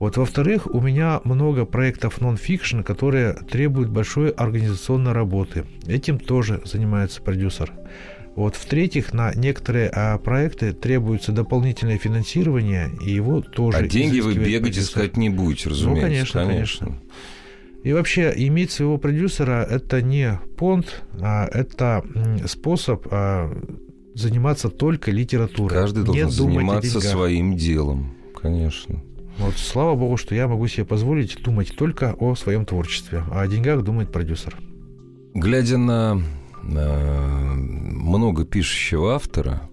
[0.00, 5.66] Вот, во-вторых, у меня много проектов нон-фикшн, которые требуют большой организационной работы.
[5.86, 7.72] Этим тоже занимается продюсер.
[8.36, 14.34] Вот, в-третьих, на некоторые а, проекты требуется дополнительное финансирование, и его тоже А деньги вы
[14.34, 16.38] бегать искать не будете, разумеется.
[16.40, 16.98] Ну, конечно,
[17.84, 22.04] И вообще, иметь своего продюсера– это не понт, а это
[22.46, 23.56] способ а,
[24.14, 25.78] заниматься только литературой.
[25.78, 29.00] Каждый не должен о заниматься своим делом, конечно.
[29.38, 33.48] Вот, слава богу, что я могу себе позволить думать только о своем творчестве, а о
[33.48, 34.56] деньгах думает продюсер.
[35.34, 36.22] Глядя на
[36.66, 39.70] много пишущего автора,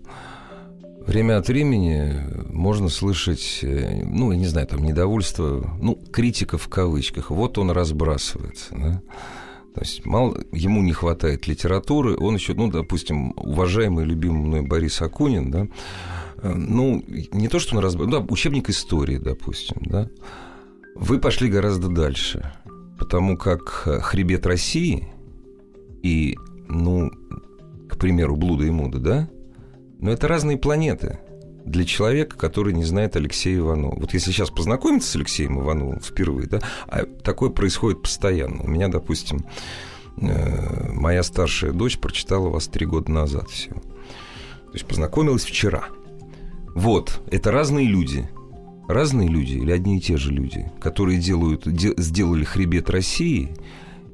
[1.05, 2.13] время от времени
[2.49, 7.31] можно слышать, э, ну, я не знаю, там, недовольство, ну, критика в кавычках.
[7.31, 9.01] Вот он разбрасывается, да?
[9.73, 15.01] То есть мало, ему не хватает литературы, он еще, ну, допустим, уважаемый, любимый мной Борис
[15.01, 15.67] Акунин, да,
[16.41, 20.09] э, ну, не то, что он разбрасывает, да, учебник истории, допустим, да,
[20.95, 22.51] вы пошли гораздо дальше,
[22.99, 25.07] потому как э, «Хребет России»
[26.03, 26.37] и,
[26.71, 27.11] ну,
[27.89, 29.29] к примеру, «Блуда и Муда», да,
[29.99, 31.19] но это разные планеты
[31.65, 33.95] для человека, который не знает Алексея Иванова.
[33.99, 38.63] Вот если сейчас познакомиться с Алексеем Ивановым впервые, да, а такое происходит постоянно.
[38.63, 39.45] У меня, допустим,
[40.17, 43.79] э, моя старшая дочь прочитала вас три года назад всего.
[43.79, 45.85] То есть познакомилась вчера.
[46.73, 48.27] Вот, это разные люди.
[48.87, 53.51] Разные люди или одни и те же люди, которые делают, де- сделали хребет России,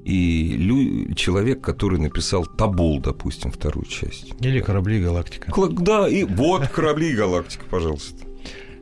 [0.08, 4.34] и лю- человек, который написал Табол, допустим, вторую часть.
[4.42, 5.52] Или корабли «Галактика».
[5.52, 8.26] Кла- Да, и вот корабли и галактика, пожалуйста.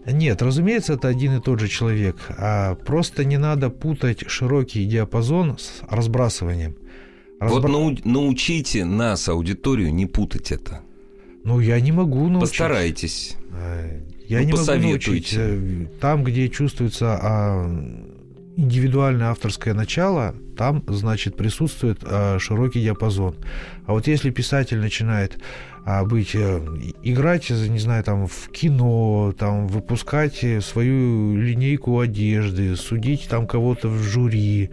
[0.06, 2.16] Нет, разумеется, это один и тот же человек.
[2.38, 6.76] А просто не надо путать широкий диапазон с разбрасыванием.
[7.40, 10.82] Вот Разбра- нау- научите нас, аудиторию, не путать это.
[11.44, 12.50] Ну, я не могу научить.
[12.52, 13.36] Постарайтесь.
[13.52, 15.34] Э, Я Ну, не могу научить.
[15.38, 17.70] Э, Там, где чувствуется а,
[18.58, 23.36] индивидуальное авторское начало, там, значит, присутствует а, широкий диапазон.
[23.86, 25.38] А вот если писатель начинает
[25.88, 26.60] а, быть, э,
[27.04, 33.88] играть, не знаю, там, в кино, там, выпускать э, свою линейку одежды, судить там кого-то
[33.88, 34.72] в жюри,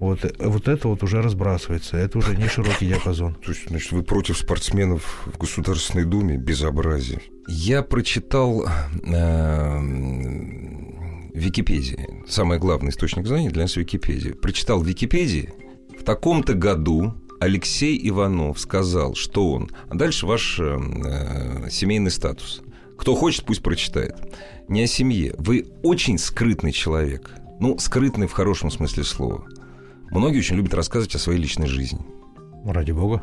[0.00, 3.34] вот, э, вот это вот уже разбрасывается, это уже не широкий диапазон.
[3.44, 6.38] То есть, значит, вы против спортсменов в Государственной Думе?
[6.38, 7.20] Безобразие.
[7.46, 8.64] Я прочитал
[9.04, 9.80] э,
[11.34, 12.22] Википедии.
[12.28, 14.34] Самый главный источник знаний для нас Википедия.
[14.34, 15.52] Прочитал в Википедии.
[15.98, 19.70] В таком-то году Алексей Иванов сказал, что он...
[19.88, 22.62] А дальше ваш э, э, семейный статус.
[22.96, 24.14] Кто хочет, пусть прочитает.
[24.68, 25.34] Не о семье.
[25.38, 27.32] Вы очень скрытный человек.
[27.58, 29.44] Ну, скрытный в хорошем смысле слова.
[30.12, 32.00] Многие очень любят рассказывать о своей личной жизни.
[32.64, 33.22] Ради бога.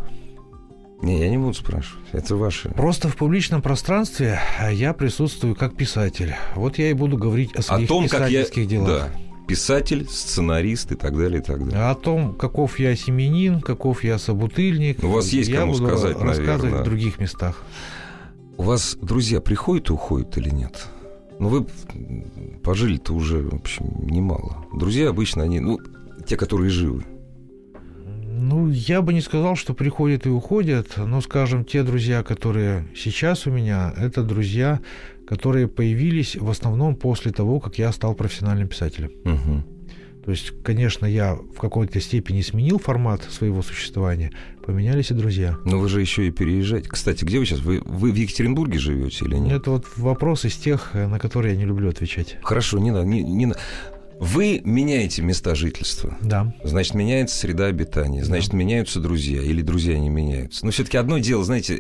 [1.02, 2.06] Не, я не буду спрашивать.
[2.12, 2.70] Это ваше.
[2.70, 4.40] Просто в публичном пространстве
[4.72, 6.36] я присутствую как писатель.
[6.56, 8.42] Вот я и буду говорить о О своих том, как я...
[8.42, 8.88] писательских делах.
[8.88, 9.12] Да.
[9.48, 11.90] Писатель, сценарист и так далее, и так далее.
[11.90, 15.04] О том, каков я семенин, каков я собутыльник.
[15.04, 16.82] У вас есть я кому буду сказать, рассказывать наверное.
[16.82, 17.64] в других местах.
[18.58, 20.86] У вас друзья приходят и уходят или нет?
[21.40, 21.66] Ну, вы
[22.64, 24.64] пожили-то уже, в общем, немало.
[24.72, 25.80] Друзья обычно, они, ну,
[26.28, 27.04] те, которые живы.
[28.42, 33.46] Ну, я бы не сказал, что приходят и уходят, но, скажем, те друзья, которые сейчас
[33.46, 34.80] у меня, это друзья,
[35.28, 39.12] которые появились в основном после того, как я стал профессиональным писателем.
[39.26, 39.64] Мгм.
[40.26, 44.32] То есть, конечно, я в какой-то степени сменил формат своего существования,
[44.64, 45.58] поменялись и друзья.
[45.66, 46.90] Но вы же еще и переезжаете.
[46.90, 47.60] Кстати, где вы сейчас?
[47.60, 49.62] Вы, вы в Екатеринбурге живете или нет?
[49.62, 52.38] Это вот вопрос из тех, на которые я не люблю отвечать.
[52.44, 53.06] Хорошо, не надо.
[53.06, 53.56] Не, не на-
[54.22, 56.16] Вы меняете места жительства.
[56.22, 56.54] Да.
[56.64, 60.64] Значит, меняется среда обитания, значит, меняются друзья, или друзья не меняются.
[60.64, 61.80] Но все-таки одно дело, знаете,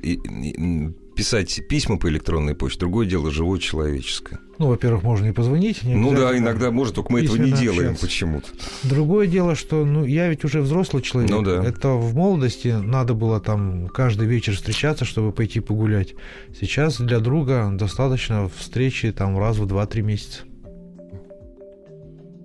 [1.16, 4.40] писать письма по электронной почте, другое дело живое человеческое.
[4.58, 5.84] Ну, во-первых, можно и позвонить.
[5.84, 8.48] не Ну да, иногда может, только мы этого не делаем почему-то.
[8.82, 11.30] Другое дело, что ну, я ведь уже взрослый человек.
[11.30, 11.64] Ну да.
[11.64, 16.16] Это в молодости надо было там каждый вечер встречаться, чтобы пойти погулять.
[16.60, 20.40] Сейчас для друга достаточно встречи там раз в 2-3 месяца.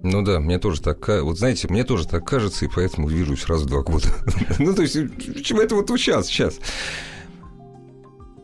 [0.08, 3.62] Ну да, мне тоже так Вот знаете, мне тоже так кажется, и поэтому вижусь раз
[3.62, 4.08] в два года.
[4.58, 4.96] Ну, то есть,
[5.34, 6.60] почему это вот сейчас, сейчас?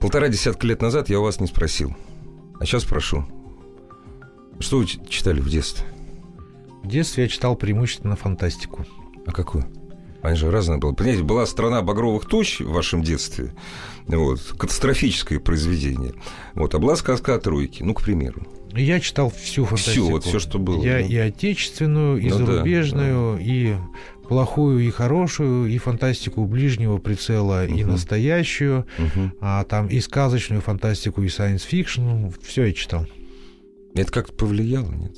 [0.01, 1.94] Полтора десятка лет назад я у вас не спросил.
[2.59, 3.25] А сейчас спрошу.
[4.59, 5.87] Что вы читали в детстве?
[6.83, 8.85] В детстве я читал преимущественно фантастику.
[9.25, 9.64] А какую?
[10.20, 10.94] Они же разные были.
[10.94, 13.55] Понимаете, была страна багровых туч в вашем детстве.
[14.09, 16.14] Вот, катастрофическое произведение.
[16.55, 18.42] Вот, а была сказка о тройке, ну, к примеру.
[18.74, 20.11] И Я читал всю фантастику.
[20.11, 21.06] вот всё, что было, Я ну.
[21.08, 23.74] и отечественную, и Ну да, зарубежную, и
[24.28, 27.92] плохую, и хорошую, и фантастику ближнего прицела, и Мгм.
[27.92, 29.35] настоящую, Мгм.
[29.40, 32.35] а там и сказочную фантастику, и science fiction.
[32.42, 33.06] Все я читал.
[33.94, 35.12] Это как-то повлияло, нет?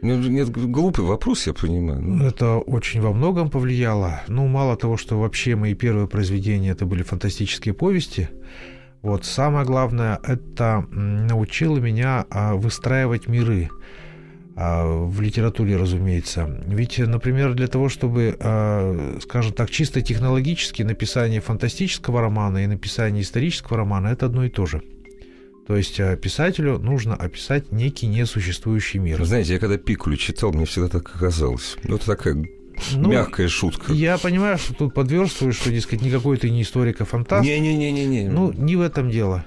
[0.00, 2.00] Ну, Нет, глупый вопрос, я понимаю.
[2.02, 4.22] Ну, Это очень во многом повлияло.
[4.28, 8.28] Ну, мало того, что вообще мои первые произведения это были фантастические повести.
[9.02, 13.70] Вот самое главное, это научило меня а, выстраивать миры
[14.56, 16.62] а, в литературе, разумеется.
[16.66, 23.22] Ведь, например, для того, чтобы, а, скажем так, чисто технологически написание фантастического романа и написание
[23.22, 24.82] исторического романа это одно и то же.
[25.68, 29.22] То есть писателю нужно описать некий несуществующий мир.
[29.24, 31.76] Знаете, я когда Пикулю читал, мне всегда так оказалось.
[31.84, 32.42] Ну, это такая
[32.92, 33.92] Ну, мягкая шутка.
[33.92, 37.44] Я понимаю, что тут подверстываешь, что, дескать, никакой ты не историк, а фантаст.
[37.44, 38.28] Не-не-не-не-не.
[38.28, 39.44] Ну, не в этом дело.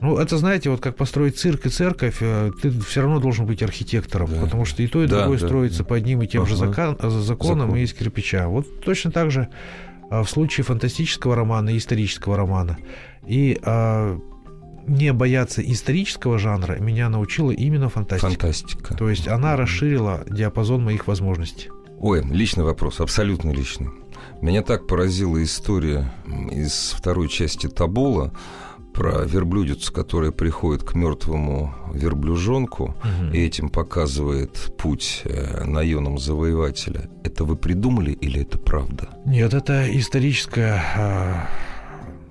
[0.00, 3.62] Ну, это, знаете, вот как построить цирк и церковь, э, ты все равно должен быть
[3.62, 4.40] архитектором, Да.
[4.40, 5.84] потому что и то, и Да, другое да, строится да.
[5.84, 6.66] по одним и тем же Ага.
[6.66, 7.76] закон- э, законам Закон.
[7.78, 8.48] и из кирпича.
[8.48, 9.48] Вот точно так же
[10.10, 12.76] а, в случае фантастического романа и исторического романа.
[13.26, 14.18] И а,
[14.86, 18.28] не бояться исторического жанра меня научила именно фантастика.
[18.30, 18.94] Фантастика.
[18.94, 21.70] То есть она расширила диапазон моих возможностей.
[22.04, 23.88] Ой, личный вопрос, абсолютно личный.
[24.42, 26.12] Меня так поразила история
[26.52, 28.30] из второй части Табола
[28.92, 32.94] про верблюдицу, которая приходит к мертвому верблюжонку
[33.32, 37.08] и этим показывает путь э, наемам завоевателя.
[37.24, 39.08] Это вы придумали или это правда?
[39.24, 41.48] Нет, это историческая а,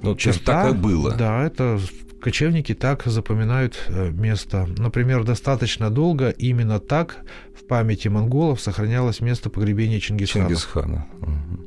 [0.03, 0.65] Ну, черта.
[0.65, 1.15] так и было.
[1.15, 1.79] Да, это
[2.21, 4.67] кочевники так запоминают э, место.
[4.77, 7.25] Например, достаточно долго именно так
[7.63, 10.45] в памяти монголов сохранялось место погребения Чингисхана.
[10.45, 11.07] Чингисхана.
[11.19, 11.65] Мгм.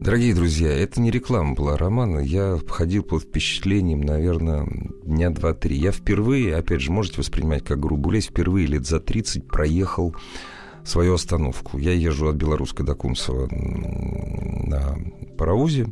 [0.00, 2.18] Дорогие друзья, это не реклама была романа.
[2.18, 4.66] Я ходил под впечатлением, наверное,
[5.04, 5.76] дня два-три.
[5.76, 10.14] Я впервые, опять же, можете воспринимать как грубую лезь, впервые лет за 30 проехал
[10.84, 11.78] свою остановку.
[11.78, 14.98] Я езжу от Белорусской до Кунцева м, на
[15.38, 15.86] паровозе.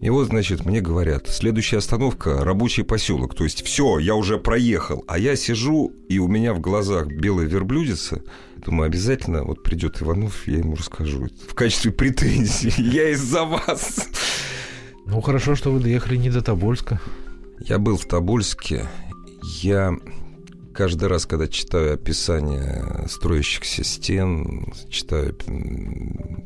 [0.00, 3.34] И вот, значит, мне говорят, следующая остановка– рабочий поселок.
[3.34, 5.04] То есть, все, я уже проехал.
[5.08, 8.22] А я сижу, и у меня в глазах белая верблюдица.
[8.56, 11.28] Думаю, обязательно вот придет Иванов, я ему расскажу.
[11.48, 12.72] В качестве претензии.
[12.78, 14.08] Я из-за вас.
[15.06, 17.00] Ну, хорошо, что вы доехали не до Тобольска.
[17.60, 18.86] Я был в Тобольске.
[19.62, 19.96] Я
[20.76, 25.34] каждый раз, когда читаю описание строящихся стен, читаю,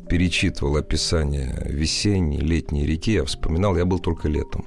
[0.09, 4.65] перечитывал описание весенней, летней реки, я вспоминал, я был только летом.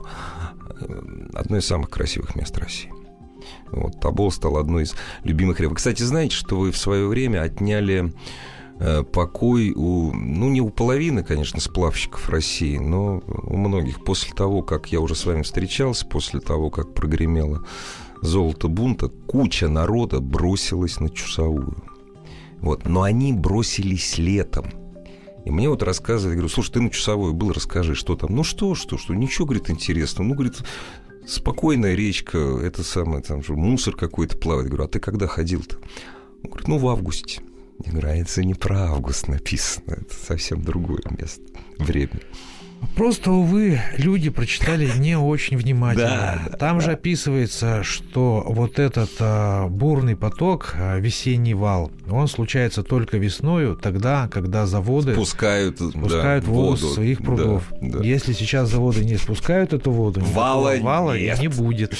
[0.81, 2.93] Э, Одно из самых красивых мест России.
[3.71, 5.71] Вот, Тобол стал одной из любимых рек.
[5.71, 8.13] Вы, Кстати, знаете, что вы в свое время отняли
[8.79, 14.05] э, покой у, ну, не у половины, конечно, сплавщиков России, но у многих.
[14.05, 17.65] После того, как я уже с вами встречался, после того, как прогремело
[18.25, 21.85] золото бунта, куча народа бросилась на Чусовую.
[22.61, 22.89] Вот.
[22.89, 24.67] Но они бросились летом.
[25.45, 28.35] И мне вот рассказывали, говорю, слушай, ты на Чусовой был, расскажи, что там.
[28.35, 30.27] Ну что, что, что, ничего, говорит, интересного.
[30.27, 30.63] Ну, говорит,
[31.27, 34.69] спокойная речка, это самое, там же мусор какой-то плавает.
[34.69, 35.77] Говорю, а ты когда ходил-то?
[36.43, 37.43] Он говорит, ну, в августе.
[37.85, 41.43] Я говорю, а это не про август написано, это совсем другое место,
[41.79, 42.21] время.
[42.97, 46.43] Просто, увы, люди прочитали не очень внимательно.
[46.51, 52.83] Да, Там же описывается, что вот этот а, бурный поток, а, весенний вал, он случается
[52.83, 57.65] только весною, тогда, когда заводы спускают, спускают да, воду, воду своих прудов.
[57.81, 58.05] Да, да.
[58.05, 61.39] Если сейчас заводы не спускают эту воду, вала, вала нет.
[61.41, 61.97] не будет.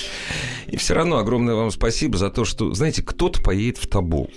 [0.67, 4.31] И все равно огромное вам спасибо за то, что, знаете, кто-то поедет в Тобол.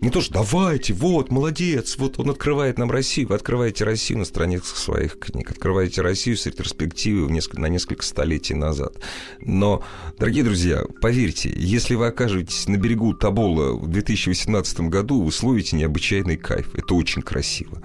[0.00, 3.28] Не то, что давайте, вот, молодец, вот он открывает нам Россию.
[3.28, 8.54] Вы открываете Россию на страницах своих книг, открываете Россию с ретроспективы несколько, на несколько столетий
[8.54, 8.94] назад.
[9.40, 9.82] Но,
[10.16, 16.36] дорогие друзья, поверьте, если вы окажетесь на берегу Табола в 2018 году, вы словите необычайный
[16.36, 16.76] кайф.
[16.76, 17.82] Это очень красиво.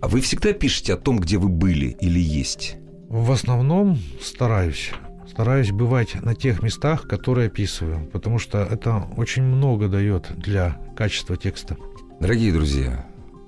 [0.00, 2.76] А вы всегда пишете о том, где вы были или есть?
[3.10, 4.92] В основном стараюсь
[5.34, 11.36] стараюсь бывать на тех местах, которые описываю, потому что это очень много дает для качества
[11.36, 11.76] текста.
[12.20, 13.04] Дорогие друзья,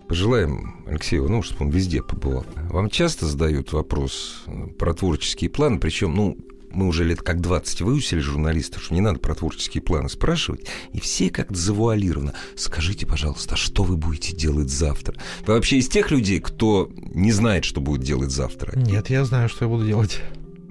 [0.09, 2.45] пожелаем Алексею ну, чтобы он везде побывал.
[2.71, 4.47] Вам часто задают вопрос
[4.81, 6.37] про творческие планы, причем, ну,
[6.73, 10.99] мы уже лет как 20 выусили журналистов, что не надо про творческие планы спрашивать, и
[10.99, 12.35] все как-то завуалировано.
[12.57, 15.15] Скажите, пожалуйста, а что вы будете делать завтра?
[15.47, 18.77] Вы вообще из тех людей, кто не знает, что будет делать завтра?
[18.77, 20.21] Нет, я знаю, что я буду делать.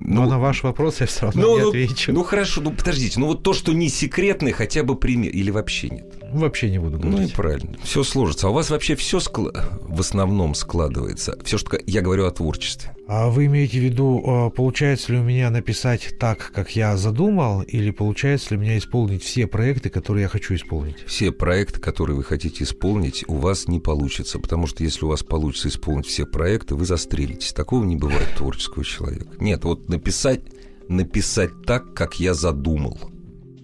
[0.08, 2.14] Но ну, на ваш вопрос я все равно ну, не ну, отвечу.
[2.14, 5.89] Ну хорошо, ну подождите, ну вот то, что не секретный, хотя бы пример, или вообще
[5.89, 6.06] нет?
[6.39, 7.19] Вообще не буду говорить.
[7.19, 8.47] Ну и правильно, все сложится.
[8.47, 9.51] А у вас вообще все скла...
[9.81, 11.38] в основном складывается.
[11.43, 12.95] Все, что я говорю о творчестве.
[13.07, 17.61] А вы имеете в виду, а, получается ли у меня написать так, как я задумал,
[17.61, 20.97] или получается ли у меня исполнить все проекты, которые я хочу исполнить?
[21.05, 25.23] Все проекты, которые вы хотите исполнить, у вас не получится, потому что если у вас
[25.23, 27.53] получится исполнить все проекты, вы застрелитесь.
[27.53, 29.27] Такого не бывает творческого человека.
[29.39, 30.41] Нет, вот написать,
[30.89, 32.99] написать так, как я задумал.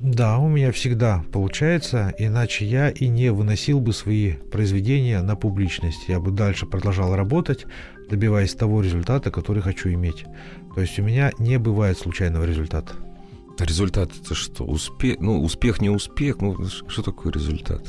[0.02, 6.06] Да, у меня всегда получается, иначе я и не выносил бы свои произведения на публичность.
[6.08, 7.68] Я бы дальше продолжал работать,
[8.10, 10.26] добиваясь того результата, который хочу иметь.
[10.74, 12.94] То есть у меня не бывает случайного результата.
[13.60, 14.64] Результат это что?
[14.64, 15.20] Успех?
[15.20, 16.42] Ну, успех не успех.
[16.42, 17.84] Ну, что такое результат?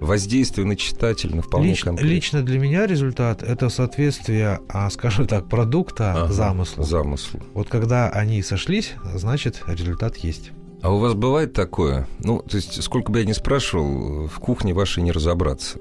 [0.00, 5.48] Воздействие на читателя на вполне Лич, Лично для меня результат– это соответствие, а, скажем так,
[5.48, 6.84] продукта ага, замыслу.
[6.84, 7.40] Замыслу.
[7.54, 10.52] Вот когда они сошлись, значит, результат есть.
[10.84, 12.06] А у вас бывает такое?
[12.18, 15.80] Ну, то есть, сколько бы я ни спрашивал, в кухне вашей не разобраться.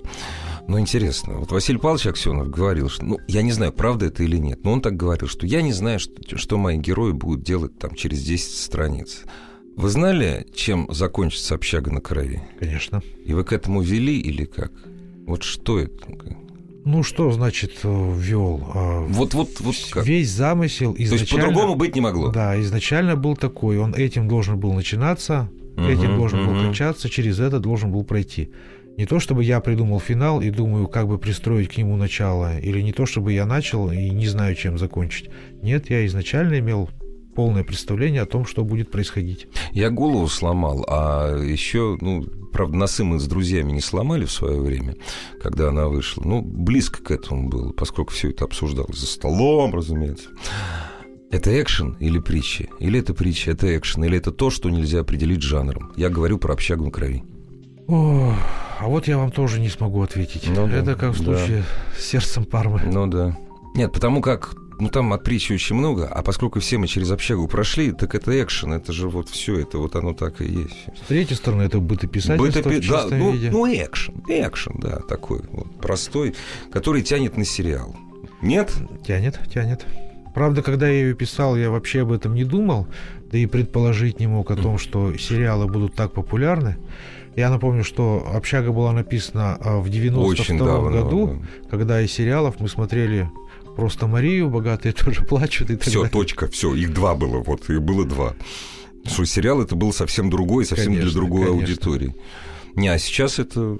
[0.69, 4.37] Но интересно, вот Василий Павлович Аксенов говорил, что, ну, я не знаю, правда это или
[4.37, 7.77] нет, но он так говорил, что я не знаю, что, что мои герои будут делать
[7.77, 9.23] там через 10 страниц.
[9.75, 12.41] Вы знали, чем закончится общага на крови?
[12.57, 13.01] Конечно.
[13.25, 14.71] И вы к этому вели или как?
[15.27, 15.97] Вот что это?
[16.86, 18.61] Ну что значит э, вел?
[18.73, 20.05] А, вот, вот, вот как?
[20.05, 21.17] Весь замысел изначально...
[21.17, 22.29] То есть по-другому быть не могло?
[22.29, 23.77] Да, изначально был такой.
[23.77, 26.51] Он этим должен был начинаться, угу, этим должен угу.
[26.51, 28.51] был кончаться, через это должен был пройти.
[28.97, 32.79] Не то, чтобы я придумал финал и думаю, как бы пристроить к нему начало, или
[32.81, 35.29] не то, чтобы я начал и не знаю, чем закончить.
[35.61, 36.89] Нет, я изначально имел
[37.34, 39.47] полное представление о том, что будет происходить.
[39.71, 44.59] Я голову сломал, а еще, ну, правда, носы мы с друзьями не сломали в свое
[44.59, 44.95] время,
[45.41, 46.23] когда она вышла.
[46.23, 50.29] Ну, близко к этому было, поскольку все это обсуждалось за столом, разумеется.
[51.31, 52.67] Это экшен или притча?
[52.79, 54.03] Или это притча, это экшен?
[54.03, 55.91] Или это то, что нельзя определить жанром?
[55.95, 57.23] Я говорю про общагу на крови.
[57.88, 58.36] О,
[58.79, 60.47] а вот я вам тоже не смогу ответить.
[60.47, 61.99] Ну, это да, как в случае да.
[61.99, 62.81] с сердцем Пармы.
[62.86, 63.36] Ну да.
[63.75, 64.53] Нет, потому как
[64.84, 68.43] ну там от притчи очень много, а поскольку все мы через общагу прошли, так это
[68.43, 70.75] экшен, это же вот все, это вот оно так и есть.
[71.01, 72.86] С третьей стороны, это бытописательство Бытопи...
[72.86, 73.49] в да, ну, виде.
[73.49, 76.36] ну, экшен, экшен, да, такой вот простой,
[76.69, 77.95] который тянет на сериал.
[78.41, 78.73] Нет?
[79.07, 79.86] Тянет, тянет.
[80.34, 82.88] Правда, когда я ее писал, я вообще об этом не думал,
[83.31, 86.75] да и предположить не мог о том, что сериалы будут так популярны.
[87.36, 91.69] Я напомню, что «Общага» была написана а, в 92 году, да.
[91.69, 93.29] когда из сериалов мы смотрели
[93.76, 97.82] просто Марию, богатые тоже плачут и так Все, точка, все, их два было, вот, их
[97.82, 98.36] было два.
[99.05, 101.61] Что сериал это был совсем другой, совсем конечно, для другой конечно.
[101.61, 102.15] аудитории.
[102.76, 103.78] Не, а сейчас это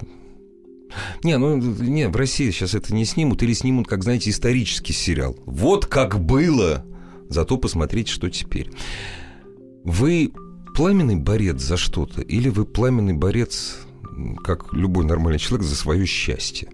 [1.22, 5.36] не, ну, не, в России сейчас это не снимут, или снимут, как, знаете, исторический сериал.
[5.44, 6.84] Вот как было,
[7.28, 8.70] зато посмотрите, что теперь.
[9.82, 10.32] Вы
[10.74, 13.78] пламенный борец за что-то, или вы пламенный борец,
[14.42, 16.68] как любой нормальный человек, за свое счастье?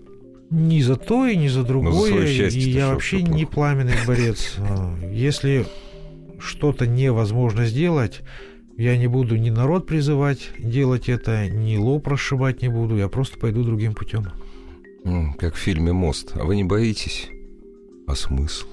[0.50, 2.26] Ни за то и ни за другое.
[2.26, 4.54] За счастье, и я вообще не пламенный борец.
[4.58, 5.66] А, если
[6.40, 8.20] что-то невозможно сделать,
[8.76, 13.38] я не буду ни народ призывать делать это, ни лоб расшибать не буду, я просто
[13.38, 14.26] пойду другим путем.
[15.38, 16.32] Как в фильме «Мост».
[16.34, 17.28] А вы не боитесь?
[18.06, 18.66] А смысл?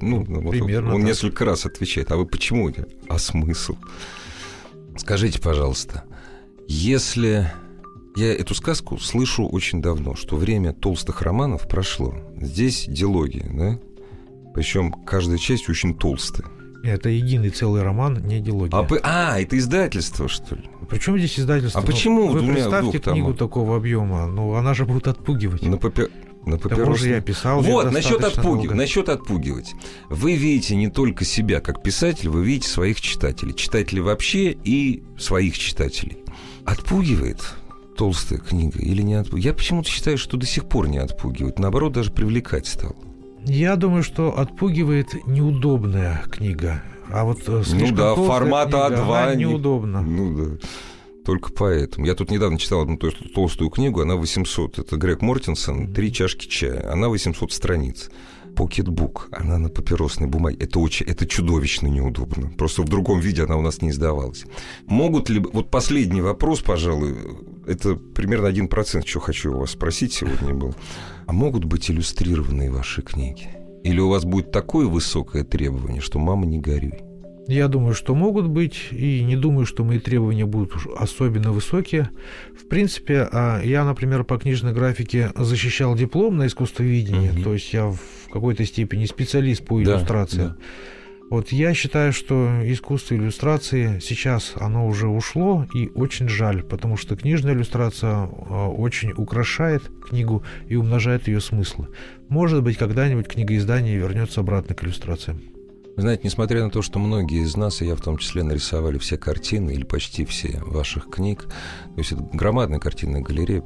[0.00, 2.10] Ну, ну Примерно он, он несколько раз отвечает.
[2.12, 2.72] А вы почему?
[3.08, 3.76] А смысл?
[4.96, 6.04] Скажите, пожалуйста,
[6.68, 7.50] если
[8.16, 12.14] я эту сказку слышу очень давно, что время толстых романов прошло.
[12.36, 13.78] Здесь диалоги, да?
[14.54, 16.48] Причем каждая часть очень толстая.
[16.84, 18.76] Это единый целый роман, не дилогия.
[18.76, 20.64] А, а, это издательство, что ли?
[20.88, 21.80] Причем здесь издательство?
[21.80, 23.38] А почему Вы представьте книгу томах?
[23.38, 24.26] такого объема.
[24.26, 25.62] Ну, она же будет отпугивать.
[25.62, 26.10] На, папе-
[26.44, 26.58] на
[26.94, 28.42] же я писал Вот, насчет отпугивать.
[28.44, 28.74] долго.
[28.74, 29.72] Насчет отпугивать.
[30.10, 33.54] Вы видите не только себя как писатель, вы видите своих читателей.
[33.54, 36.18] Читателей вообще и своих читателей.
[36.66, 37.40] Отпугивает
[37.96, 39.44] толстая книга или не отпугивает?
[39.44, 41.58] Я почему-то считаю, что до сих пор не отпугивает.
[41.58, 42.94] Наоборот, даже привлекать стал.
[43.46, 46.82] Я думаю, что отпугивает неудобная книга.
[47.12, 49.22] А вот э, слишком ну да, формата книга, А2.
[49.22, 50.00] она не- неудобно.
[50.02, 50.66] Ну да.
[51.24, 52.06] Только поэтому.
[52.06, 54.78] Я тут недавно читал одну тол- толстую книгу, она 800.
[54.78, 56.90] Это Грег Мортенсон, «Три чашки чая».
[56.92, 58.10] Она 800 страниц.
[58.54, 60.58] Покетбук, она на папиросной бумаге.
[60.60, 62.50] Это очень, это чудовищно неудобно.
[62.56, 64.44] Просто в другом виде она у нас не издавалась.
[64.86, 65.40] Могут ли...
[65.40, 67.16] Вот последний вопрос, пожалуй,
[67.66, 70.74] это примерно 1%, что хочу у вас спросить сегодня был.
[71.26, 73.48] А могут быть иллюстрированные ваши книги?
[73.82, 77.13] Или у вас будет такое высокое требование, что «мама, не горюй»?
[77.46, 82.10] Я думаю, что могут быть, и не думаю, что мои требования будут уж особенно высокие.
[82.58, 87.42] В принципе, а, я, например, по книжной графике защищал диплом на искусствоведении, Мгм.
[87.42, 87.98] то есть я в
[88.32, 90.56] какой-то степени специалист по Да, иллюстрациям.
[91.30, 97.16] Вот я считаю, что искусство иллюстрации сейчас оно уже ушло, и очень жаль, потому что
[97.16, 101.88] книжная иллюстрация а, очень украшает книгу и умножает ее смыслы.
[102.28, 105.40] Может быть, когда-нибудь книгоиздание вернется обратно к иллюстрациям.
[105.96, 108.98] Вы знаете, несмотря на то, что многие из нас, и я в том числе, нарисовали
[108.98, 113.62] все картины, или почти все ваших книг, то есть это громадная картинная галерея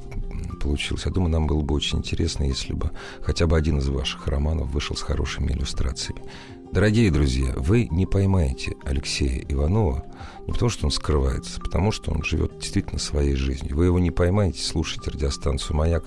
[0.61, 1.05] получилась.
[1.05, 4.69] Я думаю, нам было бы очень интересно, если бы хотя бы один из ваших романов
[4.69, 6.21] вышел с хорошими иллюстрациями.
[6.71, 10.05] Дорогие друзья, вы не поймаете Алексея Иванова
[10.49, 13.75] не потому, что он скрывается, а потому что он живет действительно своей жизнью.
[13.75, 16.05] Вы его не поймаете, слушайте радиостанцию «Маяк».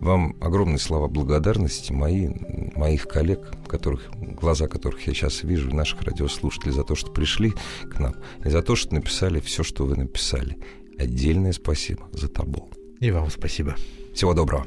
[0.00, 2.30] Вам огромные слова благодарности мои,
[2.74, 7.52] моих коллег, которых, глаза которых я сейчас вижу, и наших радиослушателей, за то, что пришли
[7.90, 8.14] к нам,
[8.44, 10.56] и за то, что написали все, что вы написали.
[10.98, 12.70] Отдельное спасибо за табу.
[13.00, 13.76] И вам спасибо.
[14.14, 14.66] Всего доброго.